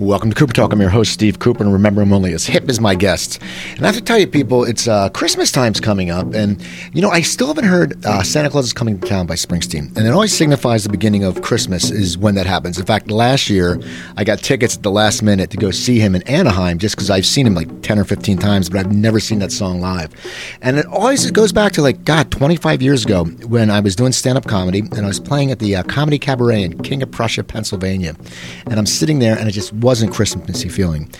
[0.00, 0.72] Welcome to Cooper Talk.
[0.72, 3.38] I'm your host, Steve Cooper, and remember, I'm only as hip as my guests.
[3.76, 6.64] And I have to tell you, people, it's uh, Christmas time's coming up, and
[6.94, 9.94] you know, I still haven't heard uh, Santa Claus is Coming to Town by Springsteen,
[9.98, 12.78] and it always signifies the beginning of Christmas is when that happens.
[12.78, 13.78] In fact, last year
[14.16, 17.10] I got tickets at the last minute to go see him in Anaheim, just because
[17.10, 20.14] I've seen him like ten or fifteen times, but I've never seen that song live.
[20.62, 24.12] And it always goes back to like God, 25 years ago when I was doing
[24.12, 27.44] stand-up comedy, and I was playing at the uh, Comedy Cabaret in King of Prussia,
[27.44, 28.16] Pennsylvania,
[28.64, 31.10] and I'm sitting there, and it just wasn't Christmassy feeling.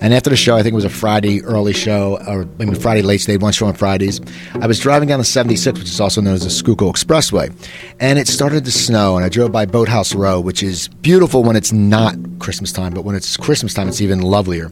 [0.00, 3.02] And after the show, I think it was a Friday early show, or maybe Friday
[3.02, 3.26] late.
[3.26, 4.20] Had one show on Fridays.
[4.54, 7.52] I was driving down the 76, which is also known as the Schuylkill Expressway,
[7.98, 9.16] and it started to snow.
[9.16, 13.04] And I drove by Boathouse Row, which is beautiful when it's not Christmas time, but
[13.04, 14.70] when it's Christmas time, it's even lovelier.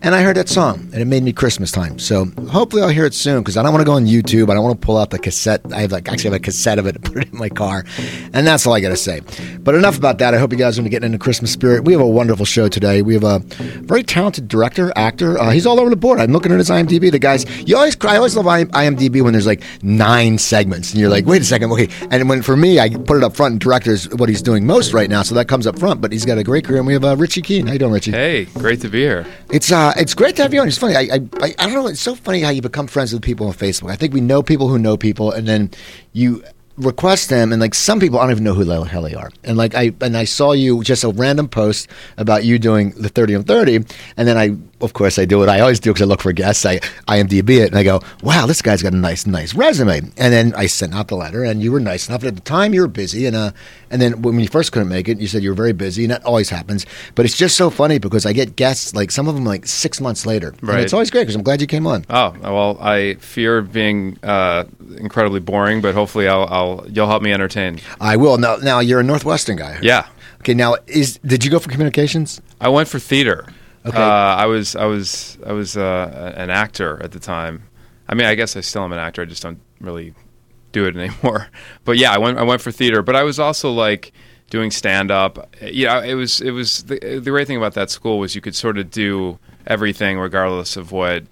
[0.00, 1.98] And I heard that song, and it made me Christmas time.
[1.98, 4.48] So hopefully I'll hear it soon because I don't want to go on YouTube.
[4.48, 5.60] I don't want to pull out the cassette.
[5.72, 7.84] I have like actually have a cassette of it and put it in my car,
[8.32, 9.22] and that's all I got to say.
[9.58, 10.34] But enough about that.
[10.34, 11.82] I hope you guys are going to get into Christmas spirit.
[11.84, 13.02] We have a wonderful show today.
[13.02, 15.36] We have a very talented director, actor.
[15.36, 16.20] Uh, he's all over the board.
[16.20, 17.10] I'm looking at his IMDb.
[17.10, 18.14] The guys, you always, cry.
[18.14, 21.72] I always love IMDb when there's like nine segments, and you're like, wait a second,
[21.72, 21.88] okay.
[22.12, 23.52] And when for me, I put it up front.
[23.52, 26.00] And director is what he's doing most right now, so that comes up front.
[26.00, 26.78] But he's got a great career.
[26.78, 27.66] And we have uh, Richie Keene.
[27.66, 28.12] How you doing, Richie?
[28.12, 29.26] Hey, great to be here.
[29.50, 30.68] It's uh, Uh, it's great to have you on.
[30.68, 30.94] It's funny.
[30.94, 31.86] I, I, I don't know.
[31.86, 33.90] It's so funny how you become friends with people on Facebook.
[33.90, 35.70] I think we know people who know people, and then
[36.12, 36.44] you
[36.76, 39.30] request them, and like some people, I don't even know who the hell they are.
[39.44, 43.08] And like I and I saw you just a random post about you doing the
[43.08, 44.50] thirty on thirty, and then I,
[44.80, 46.64] of course, I do what I always do because I look for guests.
[46.64, 49.98] I IMDb it, and I go, wow, this guy's got a nice, nice resume.
[50.16, 52.22] And then I sent out the letter, and you were nice enough.
[52.24, 53.50] At the time, you were busy, and uh,
[53.90, 56.12] and then when you first couldn't make it, you said you were very busy, and
[56.12, 56.86] that always happens.
[57.14, 60.00] But it's just so funny because I get guests like some of them like six
[60.00, 60.74] months later, Right.
[60.76, 62.04] and it's always great because I'm glad you came on.
[62.10, 64.64] Oh well, I fear being uh,
[64.98, 67.80] incredibly boring, but hopefully I'll, I'll you'll help me entertain.
[68.00, 68.38] I will.
[68.38, 69.78] Now, now you're a Northwestern guy.
[69.82, 70.06] Yeah,
[70.40, 70.54] Okay.
[70.54, 72.40] Now, is did you go for communications?
[72.60, 73.46] I went for theater.
[73.86, 73.96] Okay.
[73.96, 77.64] Uh, I was I was I was uh, an actor at the time.
[78.08, 79.22] I mean, I guess I still am an actor.
[79.22, 80.14] I just don't really
[80.72, 81.48] do it anymore.
[81.84, 83.02] But yeah, I went I went for theater.
[83.02, 84.12] But I was also like
[84.50, 85.54] doing stand up.
[85.62, 88.54] Yeah, it was it was the, the great thing about that school was you could
[88.54, 91.24] sort of do everything regardless of what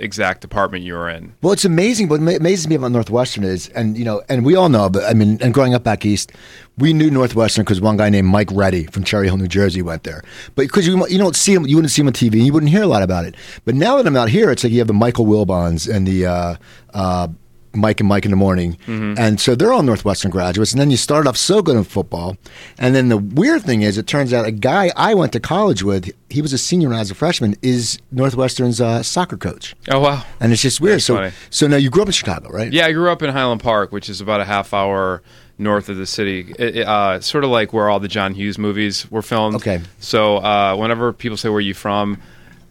[0.00, 1.34] exact department you were in.
[1.42, 2.08] Well, it's amazing.
[2.08, 5.04] What ama- amazes me about Northwestern is, and you know, and we all know, but
[5.04, 6.32] I mean, and growing up back east,
[6.78, 10.02] we knew Northwestern because one guy named Mike Reddy from Cherry Hill, New Jersey, went
[10.04, 10.22] there.
[10.54, 12.52] But because you you don't see him, you wouldn't see him on TV, and you
[12.52, 13.34] wouldn't hear a lot about it.
[13.64, 16.26] But now that I'm out here, it's like you have the Michael Wilbons and the.
[16.26, 16.56] Uh,
[16.94, 17.28] uh,
[17.76, 20.72] Mike and Mike in the morning, and so they're all Northwestern graduates.
[20.72, 22.36] And then you start off so good in football,
[22.78, 25.82] and then the weird thing is, it turns out a guy I went to college
[25.82, 29.74] with, he was a senior when I was a freshman, is Northwestern's uh, soccer coach.
[29.90, 30.24] Oh wow.
[30.40, 30.94] And it's just weird.
[30.96, 31.32] That's So, funny.
[31.50, 32.72] so now you grew up in Chicago, right?
[32.72, 35.22] Yeah, I grew up in Highland Park, which is about a half hour
[35.58, 36.52] north of the city.
[36.58, 39.56] It, uh, sort of like where all the John Hughes movies were filmed.
[39.56, 39.80] Okay.
[40.00, 42.20] So uh, whenever people say where you from,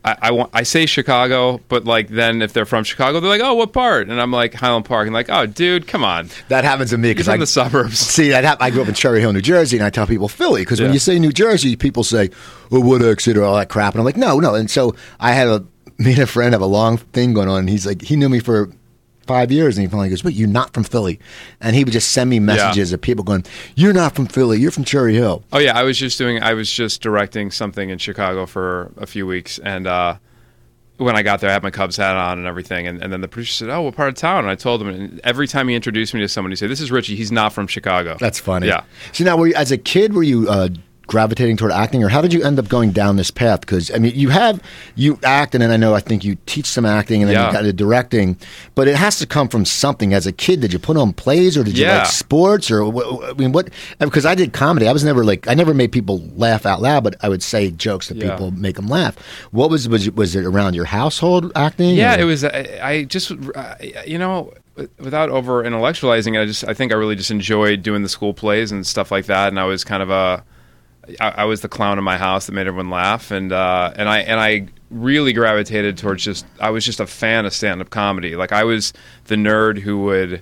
[0.05, 3.41] I, I, want, I say Chicago, but like then if they're from Chicago, they're like,
[3.41, 4.07] oh, what part?
[4.07, 7.11] And I'm like Highland Park, and like, oh, dude, come on, That happens to me
[7.11, 7.97] because from I the suburbs.
[8.15, 8.61] see that.
[8.61, 10.93] I grew up in Cherry Hill, New Jersey, and I tell people Philly because when
[10.93, 12.29] you say New Jersey, people say,
[12.71, 15.33] "Oh, what exit?" or all that crap, and I'm like, "No, no." And so I
[15.33, 15.65] had a
[15.97, 17.59] me and a friend have a long thing going on.
[17.59, 18.69] And he's like, he knew me for.
[19.27, 21.19] Five years, and he finally goes, "Wait, you're not from Philly?"
[21.59, 23.43] And he would just send me messages of people going,
[23.75, 24.59] "You're not from Philly.
[24.59, 26.41] You're from Cherry Hill." Oh yeah, I was just doing.
[26.43, 30.17] I was just directing something in Chicago for a few weeks, and uh,
[30.97, 32.87] when I got there, I had my Cubs hat on and everything.
[32.87, 34.89] And, and then the producer said, "Oh, what part of town?" And I told him.
[34.89, 37.15] And every time he introduced me to someone, he said, "This is Richie.
[37.15, 38.67] He's not from Chicago." That's funny.
[38.67, 38.83] Yeah.
[39.11, 40.69] So now, were you, as a kid, were you uh,
[41.07, 43.61] gravitating toward acting, or how did you end up going down this path?
[43.61, 44.61] Because I mean, you have
[44.95, 47.47] you act, and then I know I think you teach some acting, and then Yeah.
[47.47, 48.37] you got into directing,
[48.75, 50.13] but it has to come from something.
[50.13, 51.99] As a kid, did you put on plays, or did you Yeah.
[51.99, 52.83] like sports, or
[53.23, 53.69] I mean, what?
[53.99, 57.03] Because I did comedy, I was never like I never made people laugh out loud,
[57.03, 58.31] but I would say jokes that Yeah.
[58.31, 59.15] people make them laugh.
[59.51, 61.95] What was was it, was it around your household acting?
[61.95, 62.43] Yeah, or- it was.
[62.43, 64.51] I, I just, uh, you know,
[64.99, 68.33] without over intellectualizing it, I just, I think I really just enjoyed doing the school
[68.33, 69.47] plays and stuff like that.
[69.49, 70.43] And I was kind of a,
[71.19, 74.07] I, I was the clown in my house that made everyone laugh, and uh, and
[74.09, 77.89] I and I really gravitated towards just, I was just a fan of stand up
[77.89, 78.35] comedy.
[78.35, 78.93] Like I was
[79.25, 80.41] the nerd who would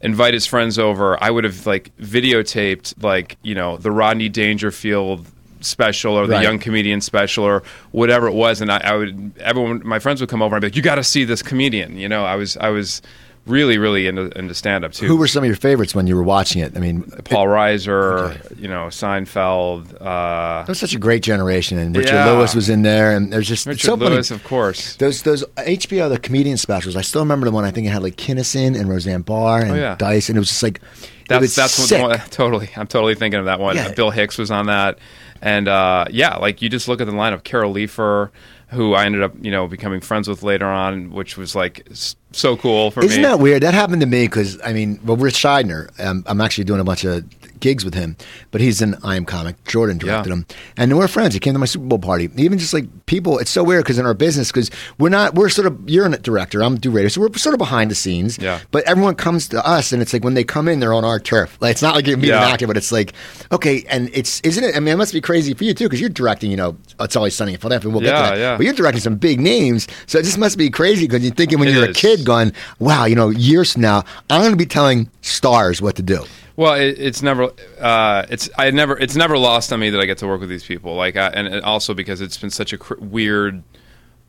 [0.00, 1.22] invite his friends over.
[1.22, 5.26] I would have like videotaped like you know the Rodney Dangerfield
[5.60, 6.42] special or the Right.
[6.44, 10.30] young comedian special or whatever it was and I, I would everyone my friends would
[10.30, 12.56] come over and be like you got to see this comedian you know I was
[12.58, 13.02] I was
[13.48, 16.14] really really into, into stand up too Who were some of your favorites when you
[16.16, 16.76] were watching it?
[16.76, 18.54] I mean, Paul Reiser Okay.
[18.60, 22.30] you know Seinfeld uh, that was such a great generation, and Richard Yeah.
[22.32, 23.94] Lewis was in there, and there's just Richard so.
[23.94, 26.96] Lewis of course Those those HBO the comedian specials.
[26.96, 27.64] I still remember the one.
[27.64, 29.96] I think it had like Kinnison and Roseanne Barr and Oh, yeah.
[29.96, 30.80] Dice, and it was just like
[31.28, 32.02] That's was that's sick.
[32.02, 32.70] One, totally.
[32.76, 33.76] I'm totally thinking of that one.
[33.76, 33.92] Yeah.
[33.92, 34.98] Bill Hicks was on that,
[35.42, 37.44] and uh, yeah, like you just look at the lineup.
[37.44, 38.30] Carol Leifer,
[38.68, 41.86] who I ended up you know becoming friends with later on, which was like
[42.32, 43.28] so cool for Isn't me.
[43.28, 43.62] that weird?
[43.62, 45.88] That happened to me because I mean, well, Ritch Shydner.
[46.04, 47.24] Um, I'm actually doing a bunch of
[47.60, 48.16] gigs with him,
[48.50, 49.62] but he's an I Am Comic.
[49.64, 50.34] Jordan directed Yeah.
[50.36, 50.46] him,
[50.76, 51.34] and we're friends.
[51.34, 52.28] He came to my Super Bowl party.
[52.36, 55.48] Even just like people, it's so weird because in our business, because we're not, we're
[55.48, 56.62] sort of you're a director.
[56.62, 58.38] I'm do radio, so we're sort of behind the scenes.
[58.38, 58.60] Yeah.
[58.70, 61.18] But everyone comes to us, and it's like when they come in, they're on our
[61.20, 61.56] turf.
[61.60, 62.46] Like it's not like you're meeting Yeah.
[62.46, 63.12] an actor, but it's like
[63.52, 64.76] okay, and it's isn't it?
[64.76, 66.50] I mean, it must be crazy for you too because you're directing.
[66.50, 67.90] You know, it's always sunny in Philadelphia.
[67.90, 68.38] We'll get Yeah, to that.
[68.38, 68.56] yeah.
[68.56, 71.58] But you're directing some big names, so it just must be crazy because you're thinking
[71.58, 74.56] when It you're a kid, going, "Wow, you know, years from now, I'm going to
[74.56, 76.24] be telling stars what to do."
[76.58, 80.06] Well, it, it's never, uh, it's I never, it's never lost on me that I
[80.06, 80.96] get to work with these people.
[80.96, 83.62] Like, I, and and also because it's been such a cr- weird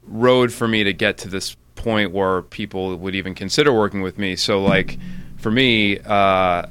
[0.03, 4.19] road for me to get to this point where people would even consider working with
[4.19, 4.35] me.
[4.35, 4.99] So, like,
[5.37, 6.67] for me, uh,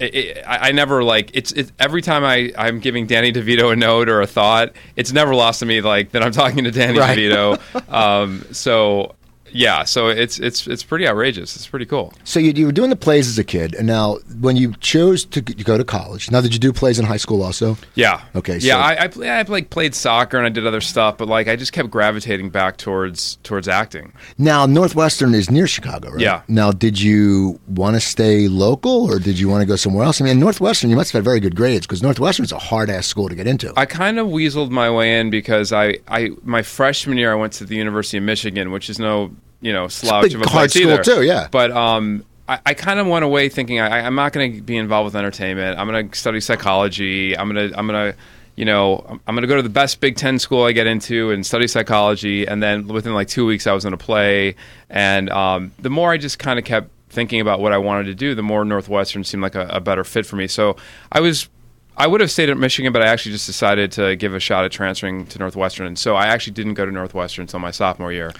[0.00, 3.72] it, it, I, I never like it's it, every time I I'm giving Danny DeVito
[3.72, 6.72] a note or a thought, it's never lost to me like that I'm talking to
[6.72, 7.16] Danny Right.
[7.16, 7.92] DeVito.
[7.92, 9.14] um, so
[9.52, 11.54] yeah, so it's it's it's pretty outrageous.
[11.56, 12.12] It's pretty cool.
[12.24, 15.24] So you, you were doing the plays as a kid, and now when you chose
[15.26, 17.76] to go to college, now did you do plays in high school also?
[17.94, 18.22] Yeah.
[18.34, 21.18] Okay, Yeah, so- I I, play, I like played soccer and I did other stuff,
[21.18, 24.12] but like I just kept gravitating back towards towards acting.
[24.38, 26.20] Now Northwestern is near Chicago, right?
[26.20, 26.42] Yeah.
[26.48, 30.20] Now, did you want to stay local, or did you want to go somewhere else?
[30.20, 32.90] I mean, Northwestern, you must have had very good grades because Northwestern is a hard
[32.90, 33.72] ass school to get into.
[33.76, 37.52] I kind of weaseled my way in because I, I my freshman year I went
[37.54, 40.70] to the University of Michigan, which is no you know slouch big of a hard
[40.70, 41.02] place school either.
[41.02, 41.48] too, yeah.
[41.50, 44.76] But um, I, I kind of went away thinking I, I'm not going to be
[44.76, 45.78] involved with entertainment.
[45.78, 47.36] I'm going to study psychology.
[47.38, 48.18] I'm going to I'm going to
[48.56, 50.86] you know I'm- I'm going to go to the best Big Ten school I get
[50.86, 52.46] into and study psychology.
[52.46, 54.56] And then within like two weeks, I was in a play.
[54.90, 58.14] And um, the more I just kind of kept thinking about what I wanted to
[58.14, 60.48] do, the more Northwestern seemed like a, a better fit for me.
[60.48, 60.76] So
[61.10, 61.48] I was
[61.94, 64.64] I would have stayed at Michigan, but I actually just decided to give a shot
[64.64, 68.10] at transferring to Northwestern, and so I actually didn't go to Northwestern until my sophomore
[68.10, 68.32] year,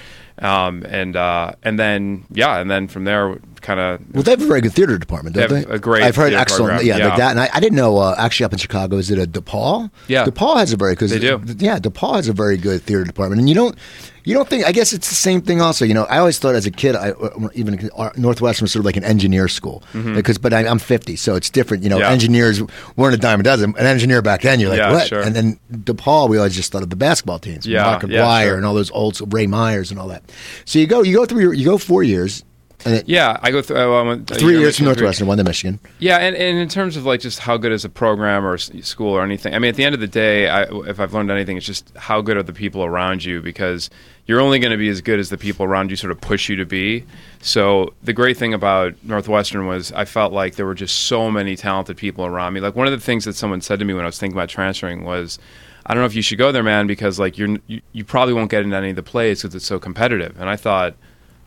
[0.42, 4.42] um, and uh, and then yeah, and then from there, kind of well, they have
[4.42, 5.74] a very good theater department, don't They they?
[5.74, 6.84] a great I've heard excellent.
[6.84, 7.08] Yeah, yeah.
[7.08, 7.30] like that.
[7.30, 7.98] And I, I didn't know.
[7.98, 9.90] Uh, actually, up in Chicago, is it a DePaul?
[10.08, 10.24] Yeah.
[10.24, 11.40] DePaul has a very because They do.
[11.58, 13.76] Yeah, DePaul has a very good theater department, and you don't.
[14.24, 14.64] You don't think?
[14.64, 15.60] I guess it's the same thing.
[15.60, 18.82] Also, you know, I always thought as a kid, I uh, even Northwestern was sort
[18.82, 21.82] of like an engineer school because, but I, I'm 50, so it's different.
[21.82, 22.02] You know, Mm-hmm.
[22.02, 22.10] Yeah.
[22.12, 22.62] engineers
[22.96, 23.74] weren't a dime a dozen.
[23.76, 25.08] An engineer back then, you're like, Yeah, what?
[25.08, 25.20] sure.
[25.22, 28.44] And then DePaul, we always just thought of the basketball teams, Yeah, Mark yeah, Aguirre,
[28.50, 28.56] sure.
[28.58, 30.22] and all those old Ray Meyers and all that.
[30.64, 32.44] So you go, you go through, your, you go four years,
[32.84, 35.79] and it, yeah, I go through a three year years from Northwestern, one to Michigan.
[36.00, 38.73] Yeah, and, and in terms of like just how good is a program or s-
[38.81, 41.31] school or anything, I mean, at the end of the day, I, if I've learned
[41.31, 43.88] anything, it's just how good are the people around you because
[44.26, 46.49] you're only going to be as good as the people around you sort of push
[46.49, 47.05] you to be.
[47.40, 51.55] So the great thing about Northwestern was I felt like there were just so many
[51.55, 52.61] talented people around me.
[52.61, 54.49] Like one of the things that someone said to me when I was thinking about
[54.49, 55.38] transferring was,
[55.87, 58.34] I don't know if you should go there, man, because like you're you, you probably
[58.34, 60.40] won't get into any of the plays because it's so competitive.
[60.40, 60.94] And I thought,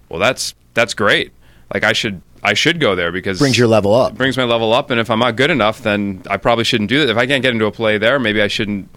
[0.10, 1.32] well, that's that's great.
[1.74, 4.16] Like I should I should go there because Brings your level up.
[4.16, 7.00] brings my level up and if i'm not good enough then i probably shouldn't do
[7.00, 8.88] that if i can't get into a play there maybe i shouldn't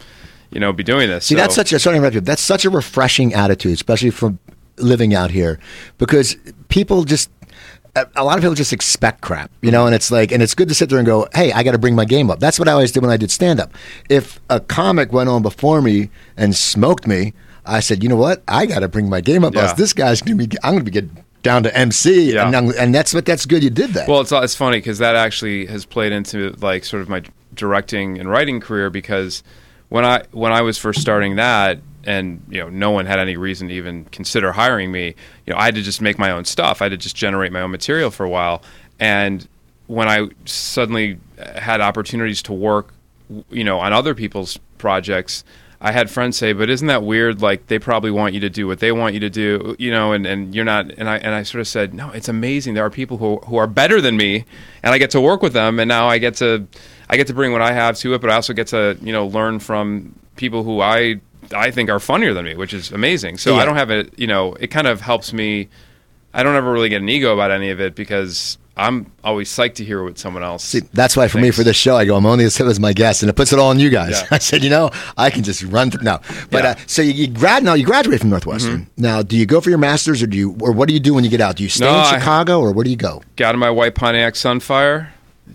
[0.50, 2.20] you know be doing this See, So- that's such a sorry, to.
[2.20, 4.38] That's such a refreshing attitude, especially from
[4.76, 5.58] living out here,
[5.96, 6.36] because
[6.68, 7.30] people just.
[8.14, 10.68] A lot of people just expect crap, you know, and it's like, and it's good
[10.68, 12.68] to sit there and go, "Hey, I got to bring my game up." That's what
[12.68, 13.72] I always did when I did stand up.
[14.08, 17.32] If a comic went on before me and smoked me,
[17.66, 18.42] I said, "You know what?
[18.46, 19.54] I got to bring my game up.
[19.54, 19.72] Yeah.
[19.74, 20.48] This guy's gonna be.
[20.62, 21.08] I'm gonna be get
[21.42, 22.48] down to MC, Yeah.
[22.56, 23.62] and, and that's what that's good.
[23.62, 24.08] You did that.
[24.08, 27.22] Well, it's it's funny because that actually has played into like sort of my
[27.54, 29.42] directing and writing career because
[29.88, 33.36] when I when I was first starting that and you know no one had any
[33.36, 35.14] reason to even consider hiring me,
[35.46, 36.80] you know I had to just make my own stuff.
[36.80, 38.62] I had to just generate my own material for a while,
[38.98, 39.46] and
[39.86, 42.94] when I suddenly had opportunities to work,
[43.50, 45.44] you know, on other people's projects.
[45.80, 47.40] I had friends say, "But isn't that weird?
[47.40, 50.10] Like they probably want you to do what they want you to do, you know,
[50.12, 52.74] and, and you're not." And I and I sort of said, "No, it's amazing.
[52.74, 54.44] There are people who who are better than me,
[54.82, 56.66] and I get to work with them, and now I get to
[57.08, 59.12] I get to bring what I have to it, but I also get to you
[59.12, 61.20] know learn from people who I
[61.54, 63.38] I think are funnier than me, which is amazing.
[63.38, 63.62] So Yeah.
[63.62, 65.68] I don't have it, you know, it kind of helps me.
[66.34, 69.74] I don't ever really get an ego about any of it because I'm always psyched
[69.76, 70.62] to hear what someone else.
[70.62, 72.78] See, that's why for me for this show, I go, I'm only as hip as
[72.78, 74.10] my guest, and it puts it all on you guys.
[74.20, 74.28] Yeah.
[74.36, 76.20] I said, you know, I can just run through now.
[76.50, 76.70] But Yeah.
[76.70, 78.86] uh, so you, you grad now, you graduate from Northwestern.
[78.96, 81.12] Now, do you go for your masters, or do you, or what do you do
[81.14, 81.56] when you get out?
[81.56, 83.22] Do you stay No, in I- Chicago, or where do you go?
[83.36, 85.08] got in my white Pontiac Sunfire,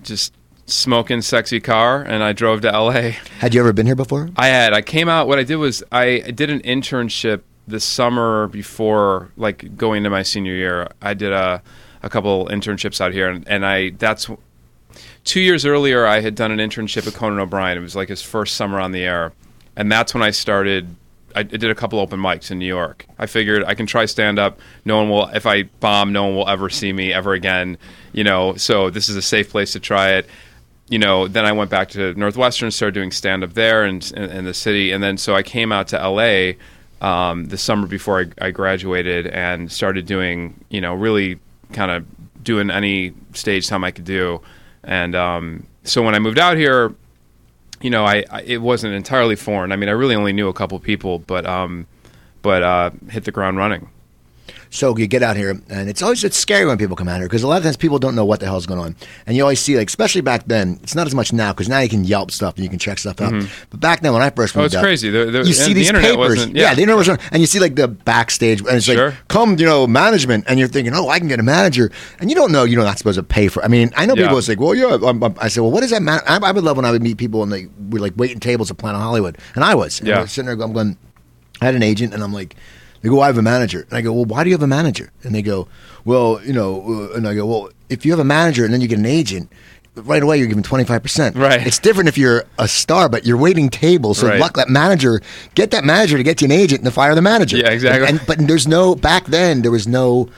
[0.04, 0.34] just
[0.66, 3.12] smoking sexy car, and I drove to LA.
[3.40, 4.30] Had you ever been here before?
[4.36, 4.74] I had.
[4.74, 5.28] I came out.
[5.28, 10.24] What I did was I did an internship the summer before, like going into my
[10.24, 10.90] senior year.
[11.02, 11.62] I did a
[12.02, 14.30] a couple internships out here, and, and I that's
[15.24, 17.78] two years earlier, I had done an internship at Conan O'Brien.
[17.78, 19.34] It was like his first summer on the air,
[19.76, 20.96] and that's when I started.
[21.36, 23.08] I did a couple open mics in New York.
[23.18, 24.60] I figured I can try stand up.
[24.86, 25.28] No one will.
[25.30, 27.78] If I bomb, no one will ever see me ever again.
[28.12, 30.30] You know, so this is a safe place to try it
[30.90, 34.24] you know, then I went back to Northwestern, started doing stand up there in, in,
[34.24, 36.54] in, the city, and then so I came out to LA
[37.02, 41.40] um, the summer before I, I, graduated and started doing, you know, really
[41.72, 42.06] kind of
[42.44, 44.42] doing any stage time I could do,
[44.84, 46.94] and um, so when I moved out here,
[47.82, 49.72] you know, I, I, it wasn't entirely foreign.
[49.72, 51.88] I mean, I really only knew a couple people, but um,
[52.42, 53.90] but uh, hit the ground running.
[54.74, 57.28] So you get out here, and it's always it's scary when people come out here
[57.28, 58.96] because a lot of times people don't know what the hell's going on,
[59.28, 61.78] and you always see like, especially back then, it's not as much now because now
[61.78, 63.34] you can Yelp stuff and you can check stuff out.
[63.34, 63.66] Mm-hmm.
[63.70, 65.12] But back then, when I first moved, oh, it's out, crazy.
[65.12, 66.70] The, the, you see these the papers, yeah.
[66.70, 69.10] yeah, the internet was on, and you see like the backstage, and it's sure.
[69.12, 72.32] like, come, you know, management, and you're thinking, oh, I can get a manager, and
[72.32, 73.64] you don't know you're not supposed to pay for.
[73.64, 74.24] I mean, I know Yeah.
[74.24, 76.24] people say, well, yeah, I'm, I'm- I said, well, what does that matter?
[76.28, 78.72] I, I would love when I would meet people and they were like waiting tables
[78.72, 80.18] at Planet Hollywood, and I was, and Yeah.
[80.18, 80.98] I was sitting there, I'm going.
[81.62, 82.56] I had an agent, and I'm like,
[83.04, 83.86] they go, I have a manager.
[83.90, 85.12] And I go, well, why do you have a manager?
[85.24, 85.68] And they go,
[86.06, 88.82] well, you know, uh, and I go, well, if you have a manager and then
[88.82, 89.52] you get an agent,
[89.96, 91.36] right away you're given 25%.
[91.36, 91.68] Right.
[91.68, 94.18] It's different if you're a star, but you're waiting tables.
[94.20, 94.40] So Right.
[94.40, 95.22] luck that manager,
[95.54, 97.58] get that manager to get you an agent and to fire the manager.
[97.58, 98.08] Yeah, exactly.
[98.08, 100.30] And, and- but there's no, back then, there was no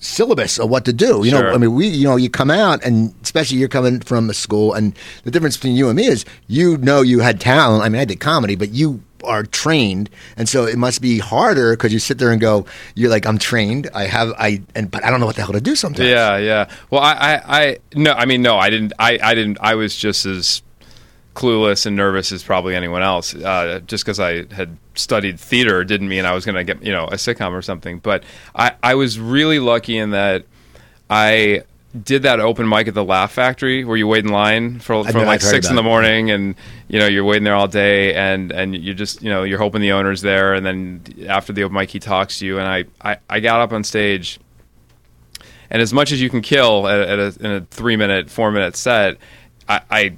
[0.00, 1.24] syllabus of what to do.
[1.24, 4.30] You know, I mean, we, you know, you come out, and especially you're coming from
[4.30, 7.82] a school, and the difference between you and me is, you know, you had talent.
[7.84, 11.72] I mean, I did comedy, but you are trained, and so it must be harder
[11.72, 15.04] because you sit there and go, you're like, I'm trained, I have, I, and but
[15.04, 16.08] I don't know what the hell to do sometimes.
[16.08, 16.70] Yeah, yeah.
[16.90, 18.92] Well, I, I, I no, I mean, no, I didn't.
[18.98, 19.58] I, I didn't.
[19.60, 20.62] I was just as
[21.34, 23.34] clueless and nervous as probably anyone else.
[23.34, 26.92] Uh, just because I had studied theater didn't mean I was going to get you
[26.92, 27.98] know a sitcom or something.
[27.98, 28.24] But
[28.54, 30.44] I, I was really lucky in that
[31.08, 31.62] I
[32.04, 35.26] did that open mic at the Laugh Factory where you wait in line for from
[35.26, 35.84] like six in the it.
[35.84, 36.54] morning and
[36.88, 39.80] you know you're waiting there all day and and you just you know you're hoping
[39.80, 42.84] the owner's there and then after the open mic he talks to you and I
[43.02, 44.38] I, I got up on stage
[45.70, 48.50] and as much as you can kill at, at a, in a three minute, four
[48.50, 49.16] minute set,
[49.68, 50.16] I, I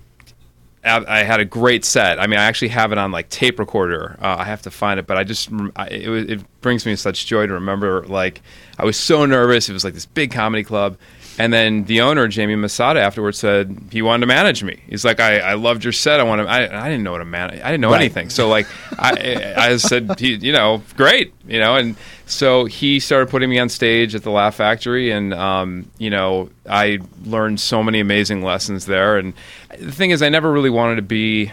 [0.85, 2.19] I had a great set.
[2.19, 4.19] I mean, I actually have it on like tape recorder.
[4.21, 7.27] Uh, I have to find it, but I just I, it, it brings me such
[7.27, 8.05] joy to remember.
[8.07, 8.43] Like
[8.79, 9.69] I was so nervous.
[9.69, 10.97] It was like this big comedy club,
[11.39, 14.81] and then the owner Jamie Masada afterwards said he wanted to manage me.
[14.89, 16.21] He's like, I, I loved your set.
[16.21, 16.49] I want to.
[16.49, 17.61] I, I didn't know what to manage.
[17.63, 18.01] I didn't know Right.
[18.03, 18.29] anything.
[18.31, 18.67] So like
[18.99, 21.97] I I said, he, you know, great, you know, and
[22.27, 26.51] so he started putting me on stage at the Laugh Factory, and um, you know,
[26.69, 29.17] I learned so many amazing lessons there.
[29.19, 29.35] And
[29.79, 31.53] the thing is, I never really wanted to be.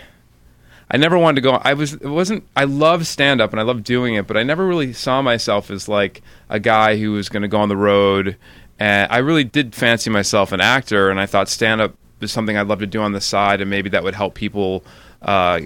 [0.91, 1.51] I never wanted to go.
[1.53, 1.93] I was.
[1.93, 2.43] It wasn't.
[2.55, 5.69] I love stand up and I love doing it, but I never really saw myself
[5.69, 8.37] as like a guy who was going to go on the road.
[8.79, 12.57] And I really did fancy myself an actor, and I thought stand up is something
[12.57, 14.83] I'd love to do on the side, and maybe that would help people
[15.21, 15.59] uh,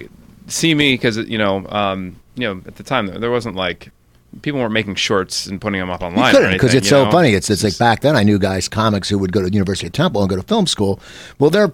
[0.48, 3.92] see me because you know, um, you know, at the time there wasn't like
[4.42, 6.34] people weren't making shorts and putting them up online.
[6.34, 7.12] couldn't because it's so know?
[7.12, 7.34] funny.
[7.34, 9.88] It's, it's like back then I knew guys, comics who would go to the University
[9.88, 11.00] of Temple and go to film school.
[11.40, 11.72] Well, they're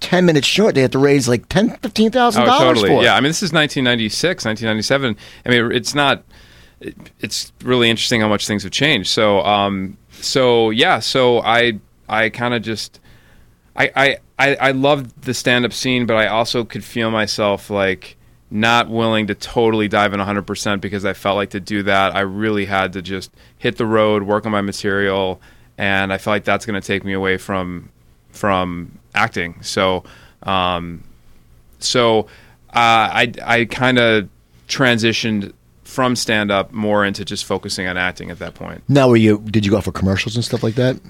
[0.00, 0.74] 10 minutes short.
[0.74, 2.88] They have to raise like $10,000, $15,000 Oh, totally.
[2.88, 3.04] for it.
[3.04, 5.16] Yeah, I mean, this is 1996, 1997.
[5.46, 6.24] I mean, it's not.
[7.20, 9.10] It's really interesting how much things have changed.
[9.10, 13.00] So, um, so yeah, so I, I kind of just,
[13.76, 18.16] I, I, I, I loved the stand-up scene, but I also could feel myself like
[18.50, 22.20] not willing to totally dive in 100% because I felt like to do that, I
[22.20, 25.40] really had to just hit the road, work on my material,
[25.78, 27.90] and I felt like that's going to take me away from,
[28.30, 29.62] from acting.
[29.62, 30.04] So,
[30.42, 31.04] um,
[31.78, 32.26] so
[32.70, 34.28] uh, I I kind of
[34.68, 35.52] transitioned
[35.90, 38.82] from stand up more into just focusing on acting at that point.
[38.88, 41.00] Now, were you, did you go for commercials and stuff like that?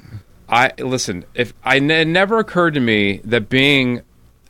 [0.48, 1.24] I listen.
[1.34, 4.02] If I it never occurred to me that being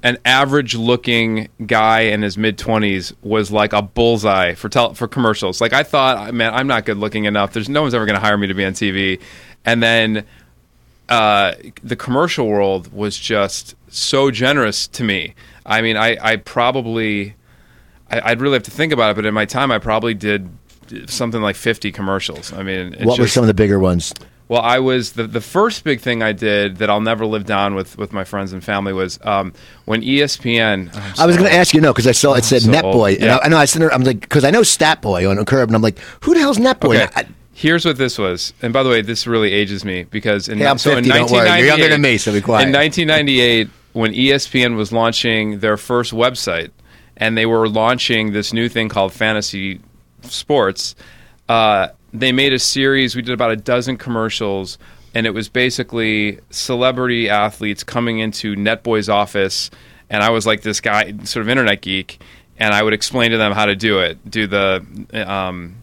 [0.02, 5.06] an average looking guy in his mid twenties was like a bullseye for tel- for
[5.06, 5.60] commercials.
[5.60, 7.52] Like I thought, man, I'm not good looking enough.
[7.52, 9.20] There's no one's ever going to hire me to be on TV.
[9.66, 10.25] And then
[11.10, 15.34] uh, the commercial world was just so generous to me.
[15.66, 17.34] I mean, I, I probably,
[18.11, 20.49] I, I'd really have to think about it, but in my time, I probably did
[21.07, 22.52] something like 50 commercials.
[22.52, 24.12] I mean, it's what were some of the bigger ones?
[24.49, 27.76] well, I was the the first big thing I did that I'll never live down
[27.76, 29.52] with with my friends and family was um,
[29.85, 30.93] when ESPN.
[31.21, 32.95] I was going to ask you, no, because I saw it said so Net old.
[32.95, 33.12] Boy.
[33.12, 33.37] And Yeah.
[33.37, 35.69] I, I know I said, I'm like, because I know Stat Boy on a curb,
[35.69, 36.97] and I'm like, who the hell's Net Boy?
[37.02, 37.09] Okay.
[37.14, 40.57] I- Here's what this was, and by the way, this really ages me because in,
[40.59, 41.47] Hey, I'm so in 50, don't worry.
[41.59, 42.67] You're younger 1998 than me, so be quiet.
[42.67, 46.71] In 1998, when ESPN was launching their first website,
[47.21, 49.81] and they were launching this new thing called Fantasy
[50.23, 50.97] Sports,
[51.49, 53.15] uh, they made a series.
[53.15, 54.79] We did about a dozen commercials
[55.15, 59.71] and it was basically celebrity athletes coming into Netboy's office,
[60.09, 62.21] and I was like this guy, sort of internet geek,
[62.59, 64.85] and I would explain to them how to do it, do the.
[65.27, 65.77] Um,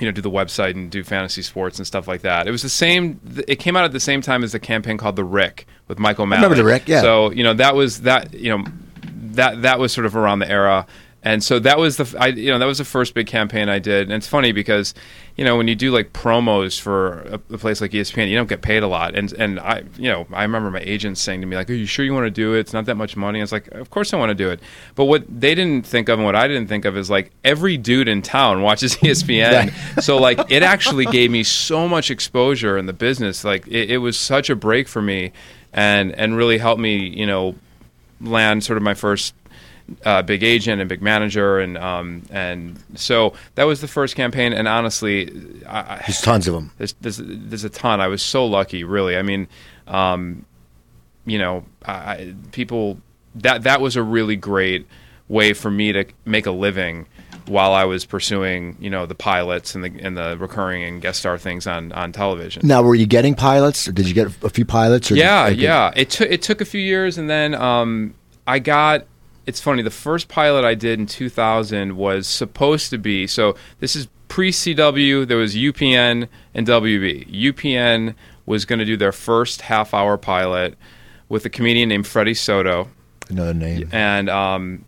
[0.00, 2.46] you know, do the website and do fantasy sports and stuff like that.
[2.46, 3.20] It was the same.
[3.48, 6.24] It came out at the same time as the campaign called the Rick with Michael
[6.24, 6.42] Malley.
[6.44, 7.00] remember the Rick, yeah.
[7.00, 8.32] So you know that was that.
[8.32, 8.64] You know,
[9.38, 10.86] that that was sort of around the era.
[11.22, 13.80] And so that was the I, you know that was the first big campaign I
[13.80, 14.94] did, and it's funny because
[15.36, 18.48] you know when you do like promos for a, a, place like ESPN, you don't
[18.48, 21.46] get paid a lot, and and I you know I remember my agent saying to
[21.46, 22.60] me like, "Are you sure you want to do it?
[22.60, 24.60] It's not that much money." I was like, "Of course I want to do it,"
[24.94, 27.76] but what they didn't think of and what I didn't think of is like every
[27.76, 32.86] dude in town watches ESPN, so like it actually gave me so much exposure in
[32.86, 35.32] the business, like it, it was such a break for me,
[35.72, 37.56] and and really helped me you know
[38.20, 39.34] land sort of my first
[40.04, 44.52] uh, big agent and big manager, and um, and so that was the first campaign.
[44.52, 45.30] And honestly,
[45.66, 46.70] I, there's tons of them.
[46.78, 48.00] There's, there's, there's a ton.
[48.00, 49.16] I was so lucky, really.
[49.16, 49.48] I mean,
[49.86, 50.44] um,
[51.24, 52.98] you know, I, people
[53.36, 54.86] that that was a really great
[55.28, 57.06] way for me to make a living
[57.48, 61.20] while I was pursuing, you know, the pilots and the and the recurring and guest
[61.20, 62.66] star things on on television.
[62.66, 65.10] Now, were you getting pilots, or did you get a few pilots?
[65.10, 65.92] yeah, yeah.
[65.96, 68.14] It took it took a few years, and then um,
[68.46, 69.06] I got
[69.46, 69.82] it's funny.
[69.82, 73.56] The first pilot I did in 2000 was supposed to be so.
[73.80, 75.26] This is pre CW.
[75.26, 77.32] There was UPN and WB.
[77.32, 78.14] UPN
[78.44, 80.76] was going to do their first half hour pilot
[81.28, 82.88] with a comedian named Freddie Soto.
[83.30, 83.88] Another name.
[83.92, 84.84] And um,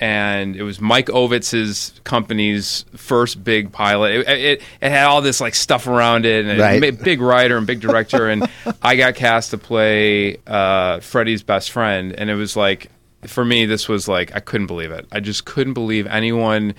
[0.00, 4.14] and it was Mike Ovitz's company's first big pilot.
[4.14, 6.82] It, it, it had all this like stuff around it, and right.
[6.82, 8.28] a big writer and big director.
[8.28, 8.48] and
[8.82, 12.90] I got cast to play uh, Freddie's best friend, and it was like
[13.26, 15.06] for me, this was like I couldn't believe it.
[15.12, 16.74] I just couldn't believe anyone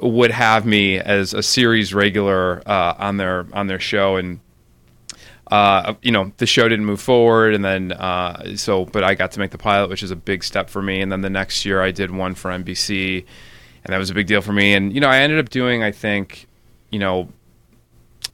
[0.00, 4.40] would have me as a series regular uh, on their on their show, and
[5.50, 9.32] uh, you know the show didn't move forward, and then uh, so but I got
[9.32, 11.00] to make the pilot, which is a big step for me.
[11.00, 13.24] And then the next year I did one for NBC,
[13.84, 14.74] and that was a big deal for me.
[14.74, 16.46] And you know I ended up doing I think
[16.90, 17.28] you know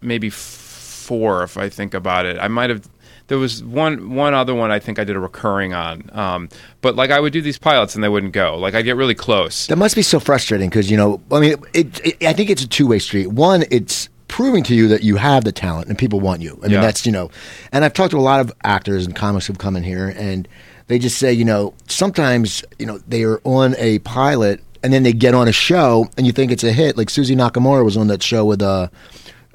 [0.00, 2.38] maybe four if I think about it.
[2.38, 2.88] I might have
[3.26, 6.10] there was one one other one I think I did a recurring on.
[6.12, 6.48] Um,
[6.80, 8.56] but like I would do these pilots and they wouldn't go.
[8.56, 9.66] Like I get really close.
[9.66, 12.62] That must be so frustrating because you know I mean it, it, I think it's
[12.62, 13.28] a two way street.
[13.28, 14.08] One, it's
[14.40, 16.58] proving to you that you have the talent and people want you.
[16.62, 16.80] I mean yeah.
[16.80, 17.30] that's you know,
[17.72, 20.48] and I've talked to a lot of actors and comics who've come in here and
[20.86, 25.02] they just say you know sometimes you know they are on a pilot and then
[25.02, 26.96] they get on a show and you think it's a hit.
[26.96, 28.88] Like Suzy Nakamura was on that show with uh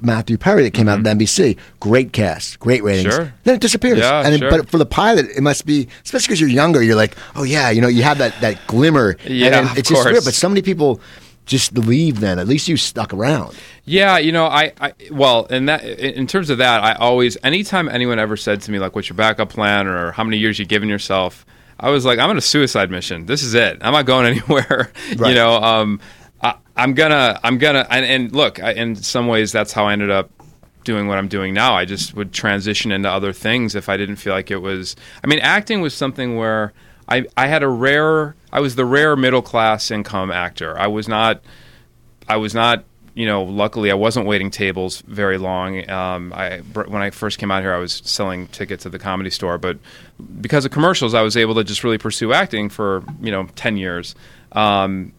[0.00, 1.04] Matthew Perry that came mm-hmm.
[1.04, 1.58] out on NBC.
[1.80, 3.12] Great cast, great ratings.
[3.12, 3.34] Sure.
[3.42, 3.98] Then it disappears.
[3.98, 4.50] Yeah, and sure.
[4.50, 6.80] but for the pilot, it must be especially because you're younger.
[6.80, 9.16] You're like, oh yeah, you know, you have that that glimmer.
[9.24, 10.24] Yeah, it's just weird.
[10.24, 11.00] But so many people
[11.46, 12.20] just leave.
[12.20, 13.56] Then at least you stuck around.
[13.84, 17.88] Yeah, you know, I, I well, in that in terms of that, I always anytime
[17.88, 20.66] anyone ever said to me like, "What's your backup plan?" or "How many years you
[20.66, 21.46] given yourself?"
[21.78, 23.26] I was like, I'm on a suicide mission.
[23.26, 23.78] This is it.
[23.82, 24.90] I'm not going anywhere.
[25.16, 25.28] Right.
[25.28, 26.00] You know, um,
[26.42, 29.92] I, am gonna, I'm gonna, and, and look, I, in some ways, that's how I
[29.92, 30.30] ended up
[30.84, 31.74] doing what I'm doing now.
[31.74, 34.96] I just would transition into other things if I didn't feel like it was.
[35.22, 36.72] I mean, acting was something where
[37.08, 38.34] I I had a rare.
[38.52, 40.78] I was the rare middle class income actor.
[40.78, 41.42] I was not.
[42.28, 42.84] I was not.
[43.14, 45.88] You know, luckily I wasn't waiting tables very long.
[45.88, 49.30] Um, I when I first came out here, I was selling tickets at the comedy
[49.30, 49.78] store, but
[50.40, 53.78] because of commercials, I was able to just really pursue acting for you know ten
[53.78, 54.14] years.
[54.52, 55.12] Um,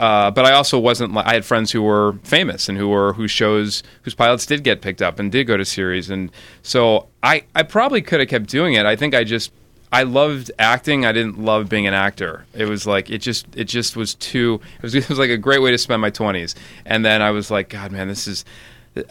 [0.00, 1.16] uh, but I also wasn't.
[1.16, 4.80] I had friends who were famous and who were whose shows whose pilots did get
[4.80, 6.30] picked up and did go to series, and
[6.62, 8.86] so I I probably could have kept doing it.
[8.86, 9.52] I think I just
[9.92, 11.04] I loved acting.
[11.04, 12.46] I didn't love being an actor.
[12.54, 14.60] It was like it just it just was too.
[14.76, 16.54] It was, it was like a great way to spend my twenties.
[16.84, 18.44] And then I was like, God, man, this is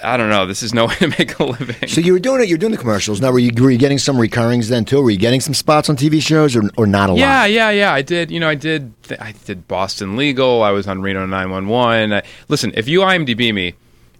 [0.03, 0.45] I don't know.
[0.45, 1.87] This is no way to make a living.
[1.87, 2.49] So you were doing it.
[2.49, 3.21] You're doing the commercials.
[3.21, 5.01] Now, were you were you getting some recurrings then too?
[5.01, 7.51] Were you getting some spots on TV shows or or not a yeah, lot?
[7.51, 7.93] Yeah, yeah, yeah.
[7.93, 8.31] I did.
[8.31, 8.93] You know, I did.
[9.19, 10.63] I did Boston Legal.
[10.63, 12.21] I was on Reno 911.
[12.47, 13.73] listen, if you IMDb me,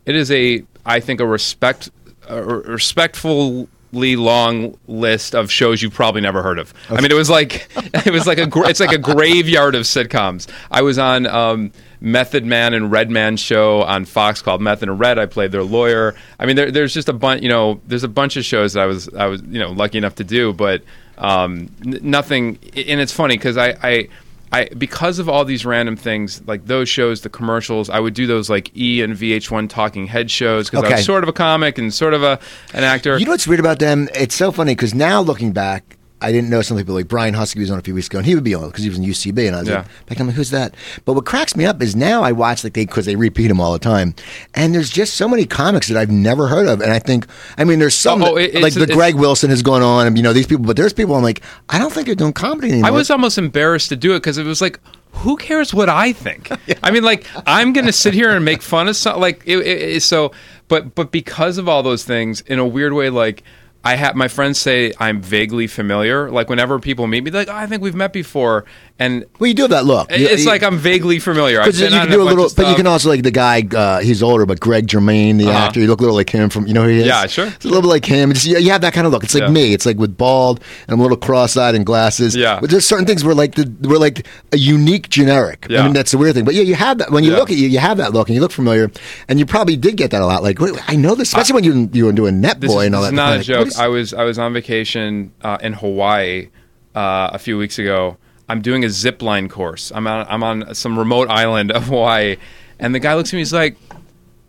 [0.06, 1.90] it is a I think a respect
[2.28, 6.74] a respectful long list of shows you've probably never heard of.
[6.90, 7.70] I mean, it was like
[8.06, 10.48] it was like a it's like a graveyard of sitcoms.
[10.72, 11.72] I was on um,
[12.02, 15.20] Method Man and Redman show on Fox called Method and Red.
[15.20, 16.16] I played their lawyer.
[16.40, 17.42] I mean, there, there's just a bunch.
[17.44, 19.98] You know, there's a bunch of shows that I was I was you know lucky
[19.98, 20.84] enough to do, but
[21.18, 22.60] um, n- nothing.
[22.76, 23.76] And it's funny because I.
[23.82, 24.08] I
[24.52, 28.26] I because of all these random things like those shows, the commercials, I would do
[28.26, 30.94] those like E and VH1 talking head shows because okay.
[30.94, 32.40] I was sort of a comic and sort of a
[32.74, 33.18] an actor.
[33.18, 34.10] You know what's weird about them?
[34.16, 37.60] It's so funny because now looking back, I didn't know some people like Brian Huskey
[37.60, 39.06] was on a few weeks ago, and he would be on because he was in
[39.06, 39.76] UCB, and I was Yeah.
[39.78, 40.76] like, back I'm like, who's that?
[41.06, 43.62] But what cracks me up is now I watch like they because they repeat them
[43.62, 44.16] all the time,
[44.54, 47.26] and there's just so many comics that I've never heard of, and I think,
[47.58, 50.08] I mean, there's some Oh, oh, that- it- like the Greg Wilson has gone on,
[50.08, 52.34] and you know these people, but there's people I'm like, I don't think they're doing
[52.34, 52.88] comedy anymore.
[52.90, 54.80] I was almost embarrassed to do it because it was like,
[55.12, 56.50] who cares what I think?
[56.84, 59.22] I mean, like, I'm going to sit here and make fun of something.
[59.22, 60.32] Like, it, it- so,
[60.68, 63.44] but but because of all those things, in a weird way, like.
[63.84, 66.30] I have my friends say I'm vaguely familiar.
[66.30, 68.66] Like whenever people meet me, like, oh, "I think we've met before,"
[69.00, 70.08] and well, you do have that look.
[70.12, 71.60] It's you- like I'm vaguely familiar.
[71.60, 73.62] Because you can do a little, but you can also like the guy.
[73.62, 75.58] Uh, he's older, but Greg Germann, the Uh-huh.
[75.58, 76.68] actor, you look a little like him from.
[76.68, 77.06] You know who he is?
[77.08, 77.48] Yeah, sure.
[77.48, 78.32] It's a little bit like him.
[78.32, 79.24] It's, you have that kind of look.
[79.24, 79.50] It's like Yeah.
[79.50, 79.74] me.
[79.74, 82.36] It's like with bald and I'm a little cross-eyed and glasses.
[82.36, 82.60] Yeah.
[82.60, 85.66] but there's certain things where like the we're like a unique generic.
[85.70, 85.80] Yeah.
[85.82, 86.44] I mean, that's the weird thing.
[86.46, 87.38] But yeah, you have that when you Yeah.
[87.38, 88.92] look at you, you have that look and you look familiar,
[89.30, 90.44] and you probably did get that a lot.
[90.44, 92.96] Like, wait, I know this, especially when you you were doing Net Boy is, and
[92.96, 93.12] all that.
[93.12, 93.40] this that.
[93.42, 93.68] is not a Like, joke.
[93.70, 96.50] is- I was I was on vacation uh, in Hawaii
[96.96, 98.18] uh, a few weeks ago.
[98.50, 99.92] I'm doing a zip line course.
[99.94, 102.38] I'm on I'm on some remote island of Hawaii,
[102.80, 103.40] and the guy looks at me.
[103.40, 103.78] He's like,